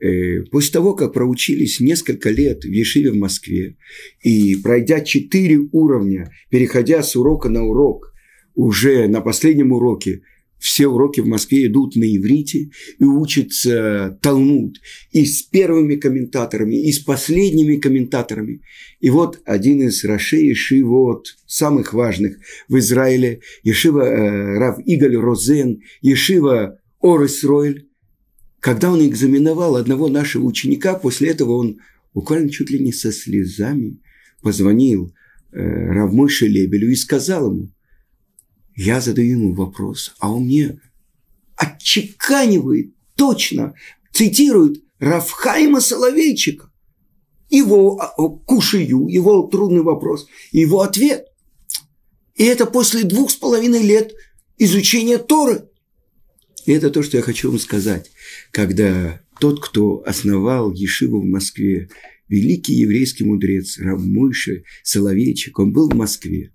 э, 0.00 0.42
после 0.50 0.72
того, 0.72 0.94
как 0.94 1.12
проучились 1.12 1.78
несколько 1.78 2.28
лет 2.28 2.64
в 2.64 2.68
Ешиве 2.68 3.12
в 3.12 3.16
Москве, 3.16 3.76
и 4.24 4.56
пройдя 4.56 5.02
четыре 5.02 5.60
уровня, 5.70 6.32
переходя 6.48 7.00
с 7.04 7.14
урока 7.14 7.48
на 7.48 7.64
урок, 7.64 8.12
уже 8.56 9.06
на 9.06 9.20
последнем 9.20 9.70
уроке 9.70 10.22
все 10.58 10.88
уроки 10.88 11.20
в 11.20 11.28
Москве 11.28 11.66
идут 11.66 11.94
на 11.94 12.04
иврите 12.04 12.70
и 12.98 13.04
учится 13.04 14.18
Талмуд 14.20 14.78
и 15.12 15.24
с 15.24 15.42
первыми 15.42 15.94
комментаторами, 15.94 16.74
и 16.74 16.90
с 16.90 16.98
последними 16.98 17.76
комментаторами. 17.76 18.62
И 18.98 19.10
вот 19.10 19.40
один 19.44 19.80
из 19.82 20.02
Рашей 20.02 20.48
Ешивот, 20.48 21.36
самых 21.46 21.94
важных 21.94 22.36
в 22.68 22.76
Израиле, 22.78 23.42
Ешива 23.62 24.02
э, 24.02 24.58
Рав 24.58 24.80
Игаль 24.84 25.14
Розен, 25.14 25.82
Ешива 26.02 26.79
Орес 27.00 27.44
Ройль, 27.44 27.88
когда 28.60 28.90
он 28.92 29.06
экзаменовал 29.06 29.76
одного 29.76 30.08
нашего 30.08 30.44
ученика, 30.44 30.94
после 30.94 31.30
этого 31.30 31.56
он 31.56 31.78
буквально 32.12 32.50
чуть 32.50 32.70
ли 32.70 32.78
не 32.78 32.92
со 32.92 33.12
слезами 33.12 34.00
позвонил 34.42 35.14
э, 35.52 35.58
Равмойше 35.58 36.46
Лебелю 36.46 36.90
и 36.90 36.96
сказал 36.96 37.50
ему, 37.50 37.70
Я 38.76 39.00
задаю 39.00 39.38
ему 39.38 39.54
вопрос, 39.54 40.14
а 40.18 40.32
он 40.32 40.44
мне 40.44 40.80
отчеканивает 41.56 42.94
точно, 43.16 43.74
цитирует 44.12 44.82
Рафхайма 44.98 45.80
Соловейчика. 45.80 46.70
Его 47.48 48.00
а, 48.00 48.14
кушаю, 48.46 49.08
его 49.08 49.42
трудный 49.48 49.82
вопрос, 49.82 50.28
его 50.52 50.82
ответ. 50.82 51.26
И 52.36 52.44
это 52.44 52.64
после 52.64 53.02
двух 53.02 53.30
с 53.30 53.36
половиной 53.36 53.82
лет 53.82 54.14
изучения 54.56 55.18
Торы. 55.18 55.69
И 56.66 56.72
это 56.72 56.90
то, 56.90 57.02
что 57.02 57.16
я 57.16 57.22
хочу 57.22 57.50
вам 57.50 57.58
сказать. 57.58 58.10
Когда 58.50 59.20
тот, 59.40 59.60
кто 59.60 60.02
основал 60.06 60.72
Ешиву 60.72 61.20
в 61.20 61.26
Москве, 61.26 61.88
великий 62.28 62.74
еврейский 62.74 63.24
мудрец 63.24 63.78
Раммойша 63.78 64.62
Соловейчик, 64.82 65.58
он 65.58 65.72
был 65.72 65.88
в 65.88 65.94
Москве. 65.94 66.52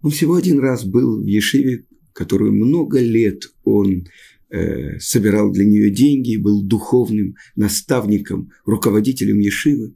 Он 0.00 0.10
всего 0.10 0.34
один 0.34 0.58
раз 0.60 0.84
был 0.84 1.22
в 1.22 1.26
Ешиве, 1.26 1.84
которую 2.12 2.52
много 2.52 3.00
лет 3.00 3.44
он 3.64 4.06
э, 4.50 4.98
собирал 4.98 5.52
для 5.52 5.64
нее 5.64 5.90
деньги, 5.90 6.36
был 6.36 6.62
духовным 6.62 7.36
наставником, 7.54 8.50
руководителем 8.64 9.38
Ешивы. 9.38 9.94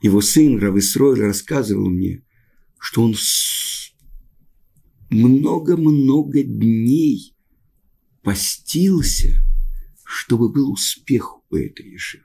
Его 0.00 0.20
сын 0.20 0.58
Рависрой 0.58 1.18
рассказывал 1.20 1.90
мне, 1.90 2.22
что 2.78 3.02
он 3.02 3.16
много-много 5.10 6.42
дней 6.42 7.34
постился, 8.22 9.44
чтобы 10.04 10.48
был 10.50 10.72
успех 10.72 11.38
у 11.50 11.56
этой 11.56 11.90
Ешивы. 11.90 12.24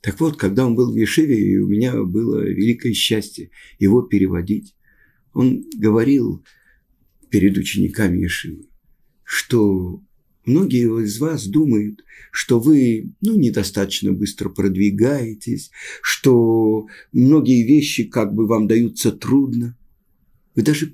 Так 0.00 0.20
вот, 0.20 0.36
когда 0.36 0.66
он 0.66 0.74
был 0.74 0.92
в 0.92 0.96
Ешиве, 0.96 1.38
и 1.38 1.56
у 1.58 1.66
меня 1.66 2.02
было 2.02 2.40
великое 2.40 2.92
счастье 2.92 3.50
его 3.78 4.02
переводить, 4.02 4.74
он 5.32 5.64
говорил 5.74 6.44
перед 7.30 7.56
учениками 7.56 8.18
Ешивы, 8.18 8.66
что 9.24 10.02
многие 10.44 11.02
из 11.02 11.18
вас 11.18 11.46
думают, 11.46 12.04
что 12.30 12.60
вы 12.60 13.14
ну, 13.22 13.36
недостаточно 13.36 14.12
быстро 14.12 14.50
продвигаетесь, 14.50 15.70
что 16.02 16.86
многие 17.12 17.66
вещи 17.66 18.04
как 18.04 18.34
бы 18.34 18.46
вам 18.46 18.68
даются 18.68 19.10
трудно. 19.10 19.76
Вы 20.54 20.62
даже 20.62 20.86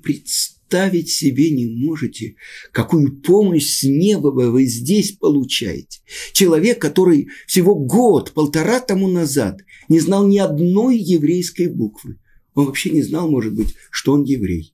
представить 0.71 1.09
себе 1.09 1.51
не 1.51 1.67
можете, 1.67 2.35
какую 2.71 3.21
помощь 3.21 3.79
с 3.79 3.83
неба 3.83 4.29
вы 4.29 4.65
здесь 4.65 5.11
получаете. 5.11 5.99
Человек, 6.31 6.79
который 6.79 7.27
всего 7.45 7.75
год, 7.75 8.31
полтора 8.31 8.79
тому 8.79 9.09
назад 9.09 9.59
не 9.89 9.99
знал 9.99 10.25
ни 10.25 10.37
одной 10.37 10.97
еврейской 10.97 11.67
буквы. 11.67 12.19
Он 12.53 12.67
вообще 12.67 12.89
не 12.91 13.03
знал, 13.03 13.29
может 13.29 13.53
быть, 13.53 13.75
что 13.89 14.13
он 14.13 14.23
еврей. 14.23 14.73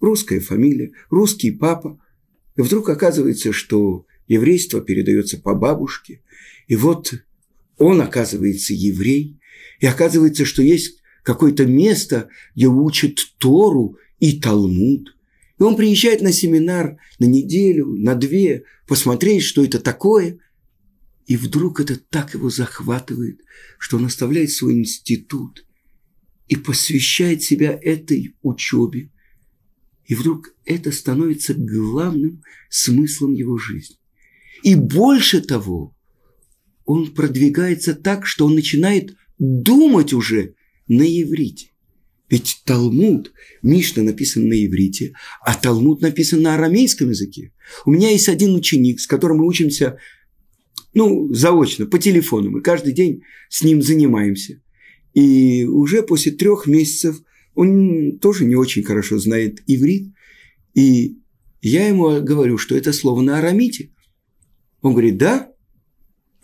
Русская 0.00 0.40
фамилия, 0.40 0.92
русский 1.10 1.50
папа. 1.50 2.00
И 2.56 2.62
вдруг 2.62 2.88
оказывается, 2.88 3.52
что 3.52 4.06
еврейство 4.26 4.80
передается 4.80 5.38
по 5.38 5.54
бабушке. 5.54 6.22
И 6.68 6.76
вот 6.76 7.12
он 7.76 8.00
оказывается 8.00 8.72
еврей. 8.72 9.38
И 9.80 9.86
оказывается, 9.86 10.46
что 10.46 10.62
есть 10.62 11.00
какое-то 11.22 11.66
место, 11.66 12.30
где 12.54 12.66
учат 12.66 13.18
Тору 13.38 13.98
и 14.20 14.40
Талмуд. 14.40 15.14
И 15.58 15.62
он 15.62 15.76
приезжает 15.76 16.20
на 16.20 16.32
семинар 16.32 16.98
на 17.18 17.26
неделю, 17.26 17.86
на 17.86 18.14
две, 18.14 18.64
посмотреть, 18.86 19.44
что 19.44 19.64
это 19.64 19.78
такое. 19.78 20.38
И 21.26 21.36
вдруг 21.36 21.80
это 21.80 21.96
так 21.96 22.34
его 22.34 22.50
захватывает, 22.50 23.40
что 23.78 23.96
он 23.96 24.06
оставляет 24.06 24.50
свой 24.50 24.74
институт 24.74 25.64
и 26.48 26.56
посвящает 26.56 27.42
себя 27.42 27.78
этой 27.80 28.34
учебе. 28.42 29.10
И 30.06 30.14
вдруг 30.14 30.54
это 30.64 30.92
становится 30.92 31.54
главным 31.54 32.42
смыслом 32.68 33.32
его 33.32 33.56
жизни. 33.56 33.96
И 34.62 34.74
больше 34.74 35.40
того, 35.40 35.96
он 36.84 37.14
продвигается 37.14 37.94
так, 37.94 38.26
что 38.26 38.46
он 38.46 38.54
начинает 38.54 39.16
думать 39.38 40.12
уже 40.12 40.54
на 40.88 41.02
иврите. 41.02 41.73
Ведь 42.30 42.62
Талмуд, 42.64 43.32
Мишна 43.62 44.02
написан 44.02 44.48
на 44.48 44.54
иврите, 44.64 45.12
а 45.44 45.54
Талмуд 45.54 46.00
написан 46.00 46.40
на 46.42 46.54
арамейском 46.54 47.10
языке. 47.10 47.52
У 47.84 47.90
меня 47.90 48.10
есть 48.10 48.28
один 48.28 48.54
ученик, 48.54 49.00
с 49.00 49.06
которым 49.06 49.38
мы 49.38 49.46
учимся, 49.46 49.98
ну, 50.94 51.32
заочно, 51.34 51.86
по 51.86 51.98
телефону. 51.98 52.50
Мы 52.50 52.62
каждый 52.62 52.92
день 52.92 53.22
с 53.50 53.62
ним 53.62 53.82
занимаемся. 53.82 54.62
И 55.12 55.64
уже 55.64 56.02
после 56.02 56.32
трех 56.32 56.66
месяцев 56.66 57.20
он 57.54 58.18
тоже 58.18 58.46
не 58.46 58.56
очень 58.56 58.82
хорошо 58.82 59.18
знает 59.18 59.62
иврит. 59.66 60.12
И 60.72 61.18
я 61.60 61.88
ему 61.88 62.20
говорю, 62.22 62.58
что 62.58 62.74
это 62.74 62.92
слово 62.92 63.20
на 63.20 63.38
арамите. 63.38 63.90
Он 64.80 64.92
говорит, 64.92 65.18
да. 65.18 65.52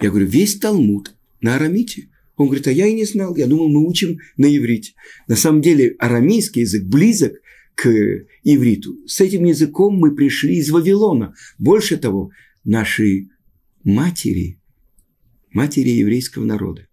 Я 0.01 0.11
говорю, 0.11 0.27
весь 0.27 0.59
Талмуд 0.59 1.15
на 1.41 1.57
арамите. 1.57 2.10
Он 2.41 2.47
говорит, 2.47 2.69
а 2.69 2.73
я 2.73 2.87
и 2.87 2.95
не 2.95 3.05
знал, 3.05 3.37
я 3.37 3.47
думал, 3.47 3.69
мы 3.69 3.87
учим 3.87 4.19
на 4.39 4.47
иврите. 4.47 4.95
На 5.29 5.37
самом 5.37 5.61
деле 5.61 5.95
арамейский 5.99 6.63
язык 6.63 6.85
близок 6.85 7.35
к 7.75 7.87
ивриту. 8.45 8.97
С 9.07 9.21
этим 9.21 9.45
языком 9.45 9.99
мы 9.99 10.15
пришли 10.15 10.57
из 10.57 10.71
Вавилона. 10.71 11.35
Больше 11.59 11.99
того, 11.99 12.31
наши 12.65 13.29
матери, 13.85 14.59
матери 15.53 15.91
еврейского 15.91 16.47
народа, 16.47 16.89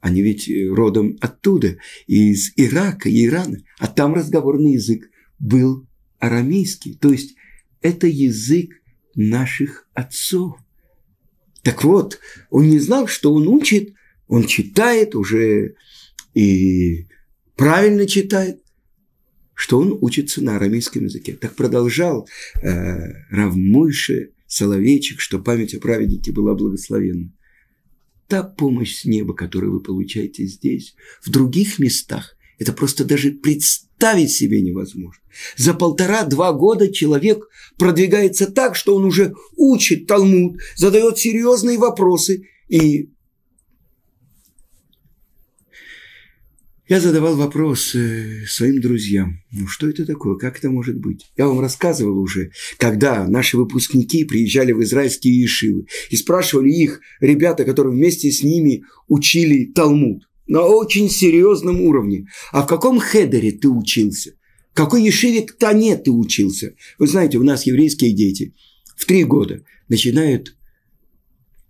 они 0.00 0.20
ведь 0.20 0.52
родом 0.70 1.16
оттуда, 1.22 1.78
из 2.06 2.52
Ирака 2.56 3.08
Ирана, 3.08 3.56
а 3.78 3.86
там 3.86 4.12
разговорный 4.12 4.74
язык 4.74 5.08
был 5.38 5.88
арамейский. 6.18 6.98
То 7.00 7.10
есть 7.10 7.36
это 7.80 8.06
язык 8.06 8.70
наших 9.14 9.88
отцов. 9.94 10.58
Так 11.62 11.84
вот, 11.84 12.18
он 12.50 12.68
не 12.68 12.80
знал, 12.80 13.06
что 13.06 13.32
он 13.32 13.48
учит 13.48 13.94
он 14.30 14.46
читает 14.46 15.16
уже 15.16 15.74
и 16.34 17.08
правильно 17.56 18.06
читает, 18.06 18.62
что 19.54 19.80
он 19.80 19.98
учится 20.00 20.40
на 20.42 20.56
арамейском 20.56 21.04
языке. 21.04 21.32
Так 21.32 21.56
продолжал 21.56 22.28
э, 22.62 23.12
Равмойше 23.30 24.30
Соловейчик, 24.46 25.20
что 25.20 25.40
память 25.40 25.74
о 25.74 25.80
праведнике 25.80 26.30
была 26.30 26.54
благословенна. 26.54 27.32
Та 28.28 28.44
помощь 28.44 29.00
с 29.00 29.04
неба, 29.04 29.34
которую 29.34 29.72
вы 29.72 29.80
получаете 29.80 30.46
здесь, 30.46 30.94
в 31.20 31.30
других 31.30 31.80
местах, 31.80 32.36
это 32.60 32.72
просто 32.72 33.04
даже 33.04 33.32
представить 33.32 34.30
себе 34.30 34.62
невозможно. 34.62 35.22
За 35.56 35.74
полтора-два 35.74 36.52
года 36.52 36.92
человек 36.92 37.48
продвигается 37.78 38.46
так, 38.46 38.76
что 38.76 38.94
он 38.94 39.04
уже 39.04 39.34
учит 39.56 40.06
Талмуд, 40.06 40.60
задает 40.76 41.18
серьезные 41.18 41.78
вопросы 41.78 42.46
и 42.68 43.10
Я 46.90 47.00
задавал 47.00 47.36
вопрос 47.36 47.94
э, 47.94 48.46
своим 48.48 48.80
друзьям, 48.80 49.44
ну 49.52 49.68
что 49.68 49.88
это 49.88 50.04
такое, 50.04 50.34
как 50.34 50.58
это 50.58 50.70
может 50.70 50.98
быть? 50.98 51.30
Я 51.36 51.46
вам 51.46 51.60
рассказывал 51.60 52.18
уже, 52.18 52.50
когда 52.78 53.28
наши 53.28 53.56
выпускники 53.56 54.24
приезжали 54.24 54.72
в 54.72 54.82
израильские 54.82 55.40
ешивы 55.40 55.86
и 56.10 56.16
спрашивали 56.16 56.68
их, 56.68 57.00
ребята, 57.20 57.64
которые 57.64 57.94
вместе 57.94 58.32
с 58.32 58.42
ними 58.42 58.82
учили 59.06 59.66
Талмуд 59.66 60.28
на 60.48 60.62
очень 60.62 61.08
серьезном 61.08 61.80
уровне, 61.80 62.26
а 62.50 62.62
в 62.62 62.66
каком 62.66 62.98
хедере 62.98 63.52
ты 63.52 63.68
учился? 63.68 64.32
В 64.72 64.74
какой 64.74 65.04
ешиве 65.04 65.42
Тане 65.42 65.96
ты 65.96 66.10
учился? 66.10 66.74
Вы 66.98 67.06
знаете, 67.06 67.38
у 67.38 67.44
нас 67.44 67.66
еврейские 67.66 68.14
дети 68.14 68.52
в 68.96 69.04
три 69.04 69.22
года 69.22 69.64
начинают, 69.88 70.56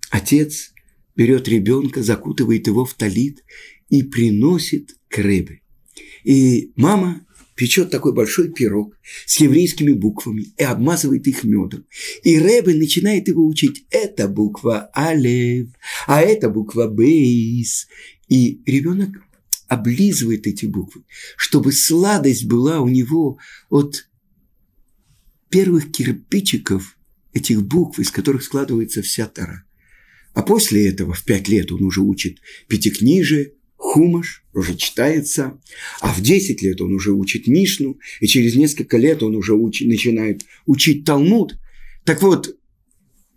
отец 0.08 0.72
берет 1.14 1.46
ребенка, 1.46 2.02
закутывает 2.02 2.68
его 2.68 2.86
в 2.86 2.94
талит 2.94 3.44
и 3.90 4.02
приносит 4.02 4.96
к 5.10 5.18
рыбе. 5.18 5.60
И 6.24 6.72
мама 6.76 7.26
печет 7.56 7.90
такой 7.90 8.14
большой 8.14 8.50
пирог 8.50 8.96
с 9.26 9.38
еврейскими 9.40 9.92
буквами 9.92 10.46
и 10.56 10.62
обмазывает 10.62 11.26
их 11.26 11.44
медом. 11.44 11.84
И 12.22 12.38
Рэбе 12.38 12.74
начинает 12.74 13.28
его 13.28 13.46
учить. 13.46 13.84
Это 13.90 14.28
буква 14.28 14.90
Алев, 14.94 15.68
а 16.06 16.22
это 16.22 16.48
буква 16.48 16.86
Бейс. 16.86 17.86
И 18.28 18.62
ребенок 18.64 19.10
облизывает 19.68 20.46
эти 20.46 20.66
буквы, 20.66 21.04
чтобы 21.36 21.72
сладость 21.72 22.46
была 22.46 22.80
у 22.80 22.88
него 22.88 23.38
от 23.68 24.08
первых 25.50 25.92
кирпичиков 25.92 26.96
этих 27.32 27.62
букв, 27.62 27.98
из 27.98 28.10
которых 28.10 28.42
складывается 28.42 29.02
вся 29.02 29.26
Тара. 29.26 29.64
А 30.32 30.42
после 30.42 30.88
этого 30.88 31.12
в 31.12 31.24
пять 31.24 31.48
лет 31.48 31.72
он 31.72 31.82
уже 31.82 32.00
учит 32.00 32.38
пятикнижие, 32.68 33.52
Хумаш 33.80 34.44
уже 34.52 34.76
читается, 34.76 35.58
а 36.02 36.12
в 36.12 36.20
10 36.20 36.60
лет 36.60 36.82
он 36.82 36.92
уже 36.92 37.12
учит 37.12 37.46
Мишну, 37.46 37.98
и 38.20 38.26
через 38.26 38.54
несколько 38.54 38.98
лет 38.98 39.22
он 39.22 39.34
уже 39.34 39.54
учит, 39.54 39.88
начинает 39.88 40.42
учить 40.66 41.06
Талмуд. 41.06 41.58
Так 42.04 42.20
вот, 42.20 42.54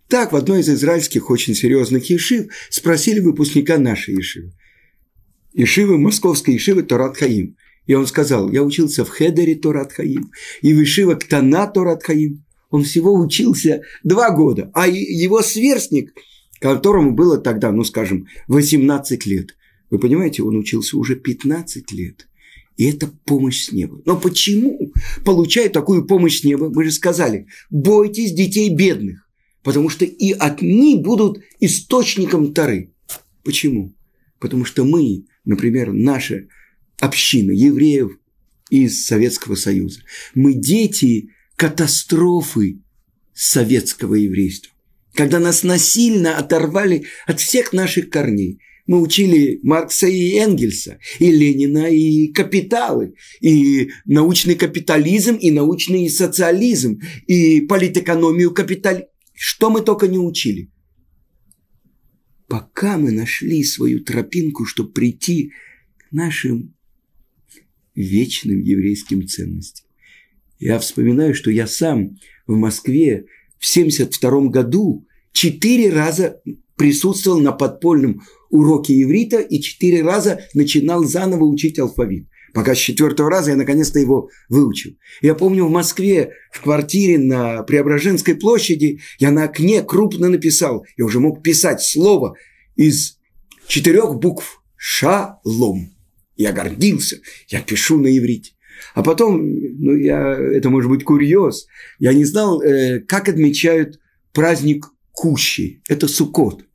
так 0.10 0.34
в 0.34 0.36
одной 0.36 0.60
из 0.60 0.69
израильских 0.69 1.29
очень 1.29 1.56
серьезных 1.56 2.10
ешив 2.10 2.51
спросили 2.69 3.21
выпускника 3.21 3.77
нашей 3.77 4.15
ешивы. 4.15 4.51
Ешивы, 5.53 5.97
московской 5.97 6.56
ешивы 6.56 6.84
Торат 6.84 7.15
Хаим. 7.15 7.56
И 7.88 7.93
он 7.93 8.06
сказал, 8.06 8.51
я 8.51 8.63
учился 8.63 9.06
в 9.06 9.10
Хедере 9.10 9.56
Торат 9.56 9.93
Хаим 9.93 10.29
и 10.62 10.73
в 10.73 10.84
Ишива 10.84 11.15
Ктана 11.15 11.67
Торат 11.67 12.03
Хаим. 12.03 12.43
Он 12.69 12.84
всего 12.84 13.13
учился 13.13 13.82
два 14.03 14.29
года, 14.32 14.69
а 14.73 14.88
его 14.89 15.41
сверстник, 15.41 16.13
которому 16.60 17.13
было 17.13 17.38
тогда, 17.38 17.71
ну 17.71 17.86
скажем, 17.86 18.27
18 18.49 19.25
лет, 19.25 19.56
вы 19.93 19.99
понимаете, 19.99 20.41
он 20.41 20.58
учился 20.58 20.97
уже 20.97 21.15
15 21.15 21.91
лет. 21.91 22.27
И 22.77 22.86
это 22.86 23.06
помощь 23.25 23.65
с 23.65 23.71
неба. 23.71 24.01
Но 24.06 24.19
почему 24.19 24.91
получая 25.23 25.69
такую 25.69 26.08
помощь 26.08 26.39
с 26.39 26.43
неба? 26.43 26.71
Мы 26.71 26.86
же 26.86 26.91
сказали, 26.91 27.45
бойтесь 27.69 28.34
детей 28.34 28.73
бедных, 28.73 29.29
потому 29.62 29.89
что 29.89 30.03
и 30.03 30.32
одни 30.32 30.95
будут 30.95 31.43
источником 31.60 32.56
Тары. 32.56 32.91
Почему? 33.43 33.93
Потому 34.39 34.65
что 34.65 34.84
мы, 34.84 35.25
например, 35.45 35.93
наша 35.93 36.47
община 36.99 37.51
евреев 37.51 38.17
из 38.71 39.06
Советского 39.06 39.53
Союза, 39.53 39.99
мы 40.34 40.56
дети 40.56 41.29
катастрофы 41.56 42.79
советского 43.36 44.15
еврейства, 44.15 44.73
когда 45.13 45.38
нас 45.38 45.62
насильно 45.62 46.36
оторвали 46.36 47.06
от 47.27 47.39
всех 47.39 47.73
наших 47.73 48.10
корней. 48.10 48.60
Мы 48.86 49.02
учили 49.02 49.60
Маркса 49.63 50.08
и 50.08 50.36
Энгельса, 50.36 51.00
и 51.19 51.32
Ленина, 51.32 51.89
и 51.89 52.28
капиталы, 52.34 53.13
и 53.39 53.91
научный 54.06 54.56
капитализм, 54.56 55.36
и 55.36 55.52
научный 55.52 56.10
социализм, 56.10 57.00
и 57.28 57.62
политэкономию 57.62 58.52
капитализма. 58.52 59.08
Что 59.36 59.69
мы 59.69 59.82
только 59.82 60.08
не 60.08 60.19
учили 60.19 60.69
пока 62.54 63.00
мы 63.00 63.12
нашли 63.12 63.63
свою 63.63 64.04
тропинку, 64.04 64.65
чтобы 64.65 64.91
прийти 64.91 65.54
к 65.98 66.12
нашим 66.12 66.76
вечным 67.96 68.62
еврейским 68.62 69.28
ценностям. 69.28 69.88
Я 70.60 70.78
вспоминаю, 70.78 71.34
что 71.34 71.50
я 71.50 71.65
сам 71.65 72.19
в 72.46 72.56
Москве 72.56 73.26
в 73.58 73.67
1972 73.67 74.50
году 74.50 75.08
четыре 75.32 75.89
раза 75.89 76.43
присутствовал 76.75 77.39
на 77.39 77.51
подпольном 77.51 78.21
уроке 78.49 79.01
иврита 79.01 79.39
и 79.39 79.59
четыре 79.59 80.03
раза 80.03 80.41
начинал 80.53 81.03
заново 81.03 81.45
учить 81.45 81.79
алфавит. 81.79 82.27
Пока 82.53 82.75
с 82.75 82.77
четвертого 82.77 83.31
раза 83.31 83.51
я 83.51 83.57
наконец-то 83.57 83.99
его 83.99 84.29
выучил. 84.47 84.91
Я 85.21 85.33
помню 85.33 85.65
в 85.65 85.71
Москве, 85.71 86.33
в 86.51 86.62
квартире 86.62 87.17
на 87.17 87.63
Преображенской 87.63 88.36
площади, 88.36 88.99
я 89.17 89.31
на 89.31 89.45
окне 89.45 89.81
крупно 89.81 90.29
написал, 90.29 90.86
я 90.95 91.05
уже 91.05 91.19
мог 91.19 91.41
писать 91.41 91.81
слово 91.81 92.36
из 92.75 93.17
четырех 93.67 94.15
букв 94.15 94.62
«Шалом». 94.75 95.95
Я 96.36 96.51
гордился, 96.51 97.19
я 97.47 97.62
пишу 97.62 97.99
на 97.99 98.15
иврите. 98.15 98.51
А 98.93 99.01
потом, 99.01 99.41
ну, 99.41 99.95
я, 99.95 100.33
это 100.33 100.69
может 100.69 100.89
быть 100.91 101.03
курьез, 101.03 101.65
я 101.99 102.13
не 102.13 102.25
знал, 102.25 102.62
э, 102.62 102.99
как 102.99 103.29
отмечают 103.29 103.99
праздник 104.31 104.92
Кущи. 105.13 105.82
Это 105.88 106.08
Суккот. 106.08 106.65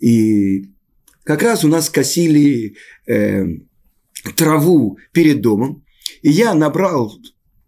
И 0.00 0.70
как 1.24 1.42
раз 1.42 1.64
у 1.64 1.68
нас 1.68 1.90
косили 1.90 2.76
э, 3.06 3.44
траву 4.36 4.98
перед 5.12 5.42
домом, 5.42 5.84
и 6.22 6.30
я 6.30 6.54
набрал 6.54 7.12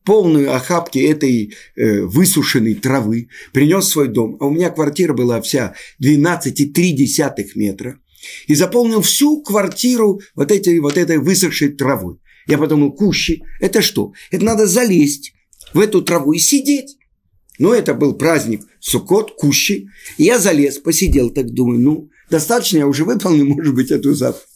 полную 0.05 0.55
охапки 0.55 0.99
этой 0.99 1.55
э, 1.77 2.01
высушенной 2.03 2.75
травы, 2.75 3.29
принес 3.53 3.85
в 3.85 3.89
свой 3.89 4.09
дом, 4.09 4.37
а 4.41 4.47
у 4.47 4.51
меня 4.51 4.71
квартира 4.71 5.13
была 5.13 5.41
вся 5.41 5.75
12,3 6.03 7.51
метра, 7.55 7.99
и 8.47 8.55
заполнил 8.55 9.03
всю 9.03 9.43
квартиру 9.43 10.21
вот, 10.35 10.51
этой, 10.51 10.79
вот 10.81 10.97
этой 10.97 11.19
высохшей 11.19 11.69
травой. 11.71 12.19
Я 12.47 12.59
подумал, 12.59 12.93
кущи, 12.93 13.45
это 13.61 13.83
что? 13.83 14.13
Это 14.31 14.45
надо 14.45 14.67
залезть 14.67 15.33
в 15.73 15.81
эту 15.81 16.03
траву 16.03 16.33
и 16.33 16.39
сидеть. 16.39 16.97
Ну, 17.63 17.73
это 17.73 17.95
был 17.95 18.15
праздник 18.15 18.63
Сукот, 18.81 19.37
Кущи. 19.37 19.89
И 20.19 20.25
я 20.25 20.41
залез, 20.41 20.79
посидел, 20.79 21.31
так 21.31 21.49
думаю, 21.53 21.79
ну, 21.79 22.11
достаточно, 22.29 22.79
я 22.79 22.89
уже 22.89 23.05
выполнил, 23.05 23.47
может 23.47 23.73
быть, 23.73 23.93
эту 23.93 24.15
заповедь. 24.15 24.49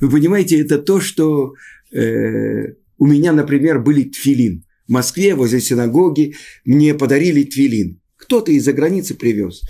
Вы 0.00 0.08
понимаете, 0.08 0.58
это 0.62 0.78
то, 0.78 0.98
что 0.98 1.52
э, 1.92 2.72
у 2.96 3.06
меня, 3.06 3.34
например, 3.34 3.82
были 3.82 4.04
тфилин. 4.04 4.64
В 4.88 4.92
Москве, 4.92 5.34
возле 5.34 5.60
синагоги, 5.60 6.36
мне 6.64 6.94
подарили 6.94 7.44
твилин. 7.44 8.00
Кто-то 8.16 8.50
из-за 8.52 8.72
границы 8.72 9.12
привез. 9.12 9.60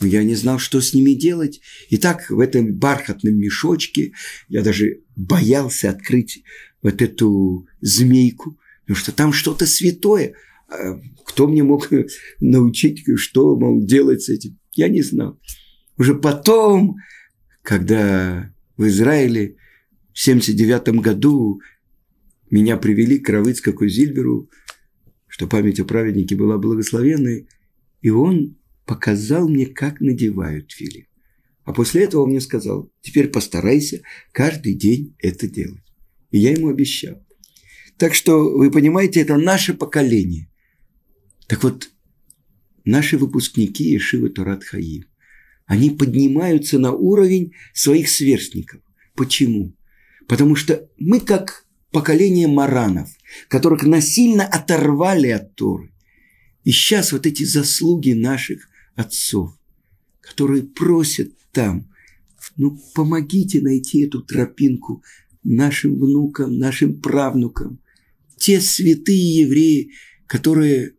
Но 0.00 0.06
я 0.06 0.22
не 0.22 0.34
знал, 0.34 0.58
что 0.58 0.80
с 0.80 0.94
ними 0.94 1.12
делать. 1.12 1.60
И 1.90 1.98
так 1.98 2.30
в 2.30 2.40
этом 2.40 2.72
бархатном 2.72 3.36
мешочке 3.36 4.12
я 4.48 4.62
даже 4.62 5.00
боялся 5.16 5.90
открыть 5.90 6.42
вот 6.80 7.02
эту 7.02 7.66
змейку, 7.82 8.58
потому 8.86 8.96
что 8.96 9.12
там 9.12 9.32
что-то 9.34 9.66
святое. 9.66 10.32
А 10.72 11.00
кто 11.24 11.46
мне 11.46 11.62
мог 11.62 11.90
научить, 12.40 13.04
что, 13.16 13.56
мол, 13.58 13.84
делать 13.84 14.22
с 14.22 14.28
этим? 14.28 14.58
Я 14.72 14.88
не 14.88 15.02
знал. 15.02 15.38
Уже 15.98 16.14
потом, 16.14 16.96
когда 17.62 18.52
в 18.76 18.86
Израиле 18.86 19.56
в 20.12 20.18
79 20.18 21.00
году 21.00 21.60
меня 22.50 22.76
привели 22.76 23.18
к 23.18 23.28
Равыцкаку 23.28 23.86
Зильберу, 23.86 24.50
что 25.28 25.46
память 25.46 25.80
о 25.80 25.84
праведнике 25.84 26.36
была 26.36 26.58
благословенной, 26.58 27.48
и 28.00 28.10
он 28.10 28.56
показал 28.84 29.48
мне, 29.48 29.66
как 29.66 30.00
надевают 30.00 30.72
филин. 30.72 31.06
А 31.64 31.72
после 31.72 32.04
этого 32.04 32.22
он 32.22 32.30
мне 32.30 32.40
сказал, 32.40 32.90
теперь 33.00 33.28
постарайся 33.28 34.02
каждый 34.32 34.74
день 34.74 35.14
это 35.18 35.48
делать. 35.48 35.82
И 36.30 36.38
я 36.38 36.52
ему 36.52 36.68
обещал. 36.68 37.24
Так 37.96 38.14
что, 38.14 38.50
вы 38.50 38.70
понимаете, 38.70 39.20
это 39.20 39.36
наше 39.36 39.74
поколение. 39.74 40.48
Так 41.52 41.64
вот, 41.64 41.90
наши 42.86 43.18
выпускники 43.18 43.94
Ишивы 43.94 44.30
Турат 44.30 44.64
Хаим, 44.64 45.04
они 45.66 45.90
поднимаются 45.90 46.78
на 46.78 46.92
уровень 46.92 47.52
своих 47.74 48.08
сверстников. 48.08 48.80
Почему? 49.14 49.76
Потому 50.26 50.56
что 50.56 50.88
мы 50.96 51.20
как 51.20 51.66
поколение 51.90 52.48
маранов, 52.48 53.10
которых 53.48 53.82
насильно 53.82 54.46
оторвали 54.46 55.28
от 55.28 55.54
Торы. 55.54 55.92
И 56.64 56.70
сейчас 56.70 57.12
вот 57.12 57.26
эти 57.26 57.44
заслуги 57.44 58.12
наших 58.12 58.70
отцов, 58.94 59.52
которые 60.22 60.62
просят 60.62 61.32
там, 61.52 61.92
ну, 62.56 62.80
помогите 62.94 63.60
найти 63.60 64.06
эту 64.06 64.22
тропинку 64.22 65.04
нашим 65.44 65.98
внукам, 65.98 66.56
нашим 66.56 66.98
правнукам. 66.98 67.78
Те 68.38 68.58
святые 68.58 69.42
евреи, 69.42 69.90
которые, 70.26 70.94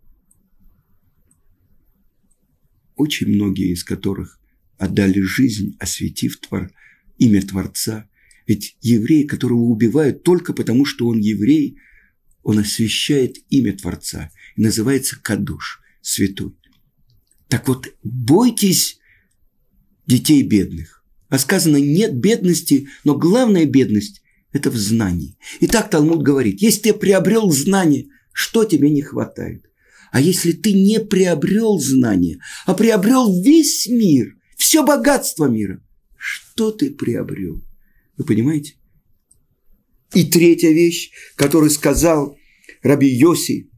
очень 2.95 3.27
многие 3.27 3.73
из 3.73 3.84
которых 3.84 4.39
отдали 4.77 5.19
жизнь, 5.19 5.75
осветив 5.79 6.39
твор, 6.39 6.71
имя 7.17 7.41
Творца– 7.41 8.10
ведь 8.47 8.77
еврей, 8.82 9.25
которого 9.25 9.62
убивают 9.62 10.23
только 10.23 10.53
потому, 10.53 10.86
что 10.86 11.08
он 11.08 11.19
еврей, 11.19 11.77
он 12.41 12.60
освящает 12.60 13.38
имя 13.49 13.75
Творца 13.75 14.32
и 14.56 14.62
называется 14.62 15.17
Кадуш, 15.21 15.82
святой. 16.01 16.56
Так 17.47 17.67
вот, 17.67 17.93
бойтесь 18.03 18.99
детей 20.06 20.43
бедных. 20.43 21.03
А 21.29 21.39
сказано, 21.39 21.77
нет 21.77 22.15
бедности, 22.15 22.89
но 23.03 23.17
главная 23.17 23.65
бедность– 23.65 24.21
это 24.51 24.69
в 24.69 24.75
знании. 24.75 25.38
И 25.62 25.67
так 25.67 25.89
Талмуд 25.89 26.21
говорит, 26.21 26.62
если 26.62 26.82
ты 26.82 26.93
приобрел 26.93 27.49
знание, 27.49 28.08
что 28.34 28.65
тебе 28.65 28.89
не 28.89 29.01
хватает? 29.01 29.69
А 30.13 30.21
если 30.21 30.52
ты 30.52 30.73
не 30.73 30.99
приобрел 30.99 31.80
знание, 31.80 32.38
а 32.67 32.76
приобрел 32.76 33.34
весь 33.41 33.88
мир, 33.88 34.36
все 34.56 34.86
богатство 34.86 35.45
мира, 35.45 35.84
что 36.15 36.69
ты 36.69 36.91
приобрел? 36.91 37.63
Вы 38.15 38.23
понимаете? 38.23 38.76
И 40.13 40.23
третья 40.26 40.69
вещь, 40.69 41.10
которую 41.36 41.71
сказал 41.71 42.38
Раби 42.84 43.08
Йоси, 43.08 43.71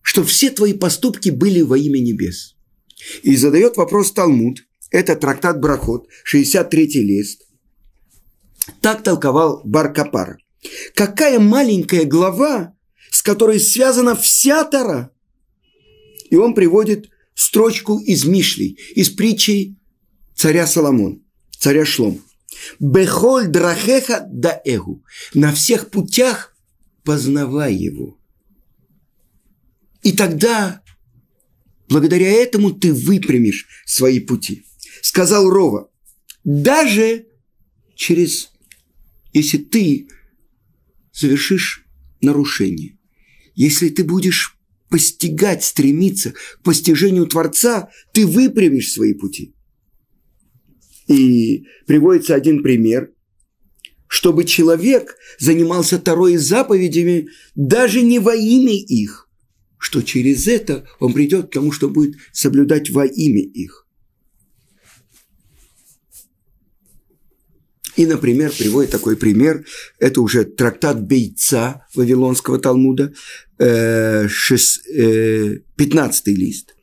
что 0.00 0.24
все 0.24 0.50
твои 0.50 0.72
поступки 0.72 1.30
были 1.30 1.60
во 1.60 1.78
имя 1.78 2.00
небес. 2.00 2.56
И 3.22 3.36
задает 3.36 3.76
вопрос 3.76 4.10
Талмуд, 4.10 4.66
это 4.90 5.14
трактат 5.14 5.60
Брахот, 5.60 6.08
63-й 6.28 7.00
лист. 7.00 7.42
Так 8.80 9.04
толковал 9.04 9.62
Баркапара. 9.64 10.36
Какая 10.96 11.38
маленькая 11.38 12.06
глава, 12.06 12.74
с 13.12 13.20
которой 13.22 13.60
связана 13.60 14.16
вся 14.16 14.64
Тара? 14.64 15.12
И 16.30 16.36
он 16.36 16.54
приводит 16.54 17.10
строчку 17.34 17.98
из 17.98 18.24
Мишлей, 18.24 18.78
из 18.94 19.10
притчей 19.10 19.78
царя 20.34 20.66
Соломон, 20.66 21.22
царя 21.58 21.84
Шлом. 21.84 22.22
Бехоль 22.80 23.48
драхеха 23.48 24.26
да 24.32 24.58
эгу. 24.64 25.04
На 25.34 25.52
всех 25.52 25.90
путях 25.90 26.56
познавай 27.04 27.74
его. 27.74 28.18
И 30.02 30.12
тогда, 30.12 30.82
благодаря 31.90 32.30
этому, 32.30 32.72
ты 32.72 32.94
выпрямишь 32.94 33.66
свои 33.84 34.20
пути. 34.20 34.64
Сказал 35.02 35.50
Рова, 35.50 35.90
даже 36.44 37.26
через, 37.94 38.52
если 39.34 39.58
ты 39.58 40.08
совершишь 41.12 41.84
нарушение, 42.22 42.96
если 43.54 43.88
ты 43.88 44.04
будешь 44.04 44.58
постигать, 44.88 45.64
стремиться 45.64 46.32
к 46.32 46.62
постижению 46.62 47.26
Творца, 47.26 47.90
ты 48.12 48.26
выпрямишь 48.26 48.92
свои 48.92 49.14
пути. 49.14 49.54
И 51.08 51.64
приводится 51.86 52.34
один 52.34 52.62
пример, 52.62 53.12
чтобы 54.06 54.44
человек 54.44 55.16
занимался 55.38 55.98
Тарой 55.98 56.36
заповедями 56.36 57.28
даже 57.54 58.02
не 58.02 58.18
во 58.18 58.34
имя 58.34 58.74
их, 58.74 59.28
что 59.78 60.02
через 60.02 60.46
это 60.46 60.86
он 61.00 61.14
придет 61.14 61.48
к 61.48 61.54
тому, 61.54 61.72
что 61.72 61.88
будет 61.88 62.16
соблюдать 62.32 62.90
во 62.90 63.06
имя 63.06 63.40
их. 63.40 63.86
И, 68.02 68.06
например, 68.06 68.50
приводит 68.50 68.90
такой 68.90 69.16
пример, 69.16 69.64
это 70.00 70.20
уже 70.22 70.44
трактат 70.44 71.06
Бейца 71.06 71.86
Вавилонского 71.94 72.58
Талмуда, 72.58 73.12
15 73.58 74.88
э, 74.88 75.60
э, 75.78 76.34
лист, 76.34 76.74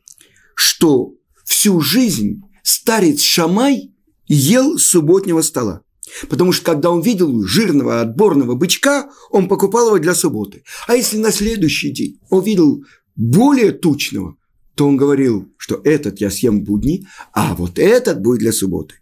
что 0.54 1.12
всю 1.44 1.82
жизнь 1.82 2.40
старец 2.62 3.20
Шамай 3.20 3.92
ел 4.28 4.78
субботнего 4.78 5.42
стола. 5.42 5.82
Потому 6.30 6.52
что 6.52 6.64
когда 6.64 6.90
он 6.90 7.02
видел 7.02 7.44
жирного 7.44 8.00
отборного 8.00 8.54
бычка, 8.54 9.10
он 9.28 9.46
покупал 9.46 9.88
его 9.88 9.98
для 9.98 10.14
субботы. 10.14 10.62
А 10.86 10.96
если 10.96 11.18
на 11.18 11.32
следующий 11.32 11.90
день 11.90 12.18
он 12.30 12.42
видел 12.42 12.82
более 13.14 13.72
тучного, 13.72 14.36
то 14.74 14.88
он 14.88 14.96
говорил, 14.96 15.52
что 15.58 15.82
этот 15.84 16.18
я 16.22 16.30
съем 16.30 16.64
будни, 16.64 17.06
а 17.34 17.54
вот 17.54 17.78
этот 17.78 18.22
будет 18.22 18.38
для 18.38 18.52
субботы. 18.52 18.94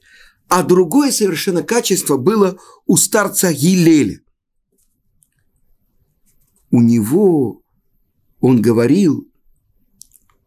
А 0.48 0.62
другое 0.62 1.12
совершенно 1.12 1.62
качество 1.62 2.16
было 2.16 2.58
у 2.86 2.96
старца 2.96 3.52
Гилеля. 3.52 4.20
У 6.70 6.80
него 6.80 7.62
он 8.40 8.62
говорил, 8.62 9.28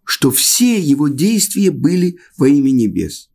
что 0.04 0.32
все 0.32 0.80
его 0.80 1.08
действия 1.08 1.72
были 1.72 2.20
во 2.38 2.48
имя 2.48 2.72
небес. 2.72 3.30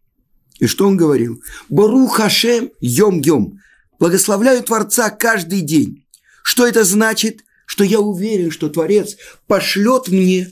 И 0.59 0.67
что 0.67 0.87
он 0.87 0.97
говорил? 0.97 1.43
Бару 1.69 2.07
Хашем 2.07 2.71
йом-йом. 2.81 3.59
Благословляю 3.99 4.63
Творца 4.63 5.11
каждый 5.11 5.61
день. 5.61 6.05
Что 6.43 6.67
это 6.67 6.85
значит? 6.85 7.45
Что 7.67 7.85
я 7.85 8.01
уверен, 8.01 8.51
что 8.51 8.69
Творец 8.69 9.17
пошлет 9.47 10.09
мне 10.09 10.49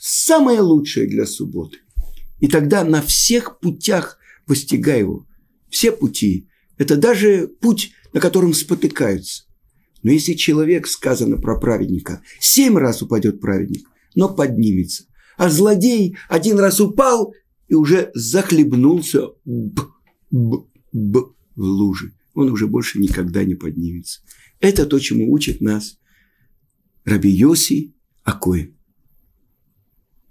самое 0.00 0.60
лучшее 0.60 1.06
для 1.06 1.26
субботы. 1.26 1.78
И 2.40 2.48
тогда 2.48 2.84
на 2.84 3.02
всех 3.02 3.58
путях 3.60 4.18
постигай 4.46 5.00
его. 5.00 5.26
Все 5.72 5.90
пути– 5.90 6.48
это 6.76 6.96
даже 6.96 7.48
путь, 7.48 7.94
на 8.12 8.20
котором 8.20 8.52
спотыкаются. 8.52 9.44
Но 10.02 10.12
если 10.12 10.34
человек, 10.34 10.86
сказано 10.86 11.38
про 11.38 11.58
праведника, 11.58 12.20
семь 12.38 12.76
раз 12.76 13.00
упадет 13.00 13.40
праведник, 13.40 13.88
но 14.14 14.28
поднимется, 14.28 15.06
а 15.38 15.48
злодей 15.48 16.18
один 16.28 16.58
раз 16.58 16.78
упал 16.78 17.32
и 17.68 17.74
уже 17.74 18.10
захлебнулся 18.12 19.28
б, 19.46 19.82
б, 20.30 20.58
б, 20.92 21.20
в 21.56 21.62
луже. 21.62 22.12
Он 22.34 22.50
уже 22.50 22.66
больше 22.66 22.98
никогда 22.98 23.42
не 23.42 23.54
поднимется. 23.54 24.20
Это 24.60 24.84
то, 24.84 24.98
чему 24.98 25.32
учит 25.32 25.62
нас 25.62 25.98
Раби 27.06 27.30
Йоси 27.30 27.94
Акоин. 28.24 28.76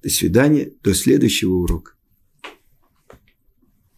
До 0.04 0.10
свидания, 0.10 0.72
до 0.84 0.94
следующего 0.94 1.56
урока. 1.56 1.94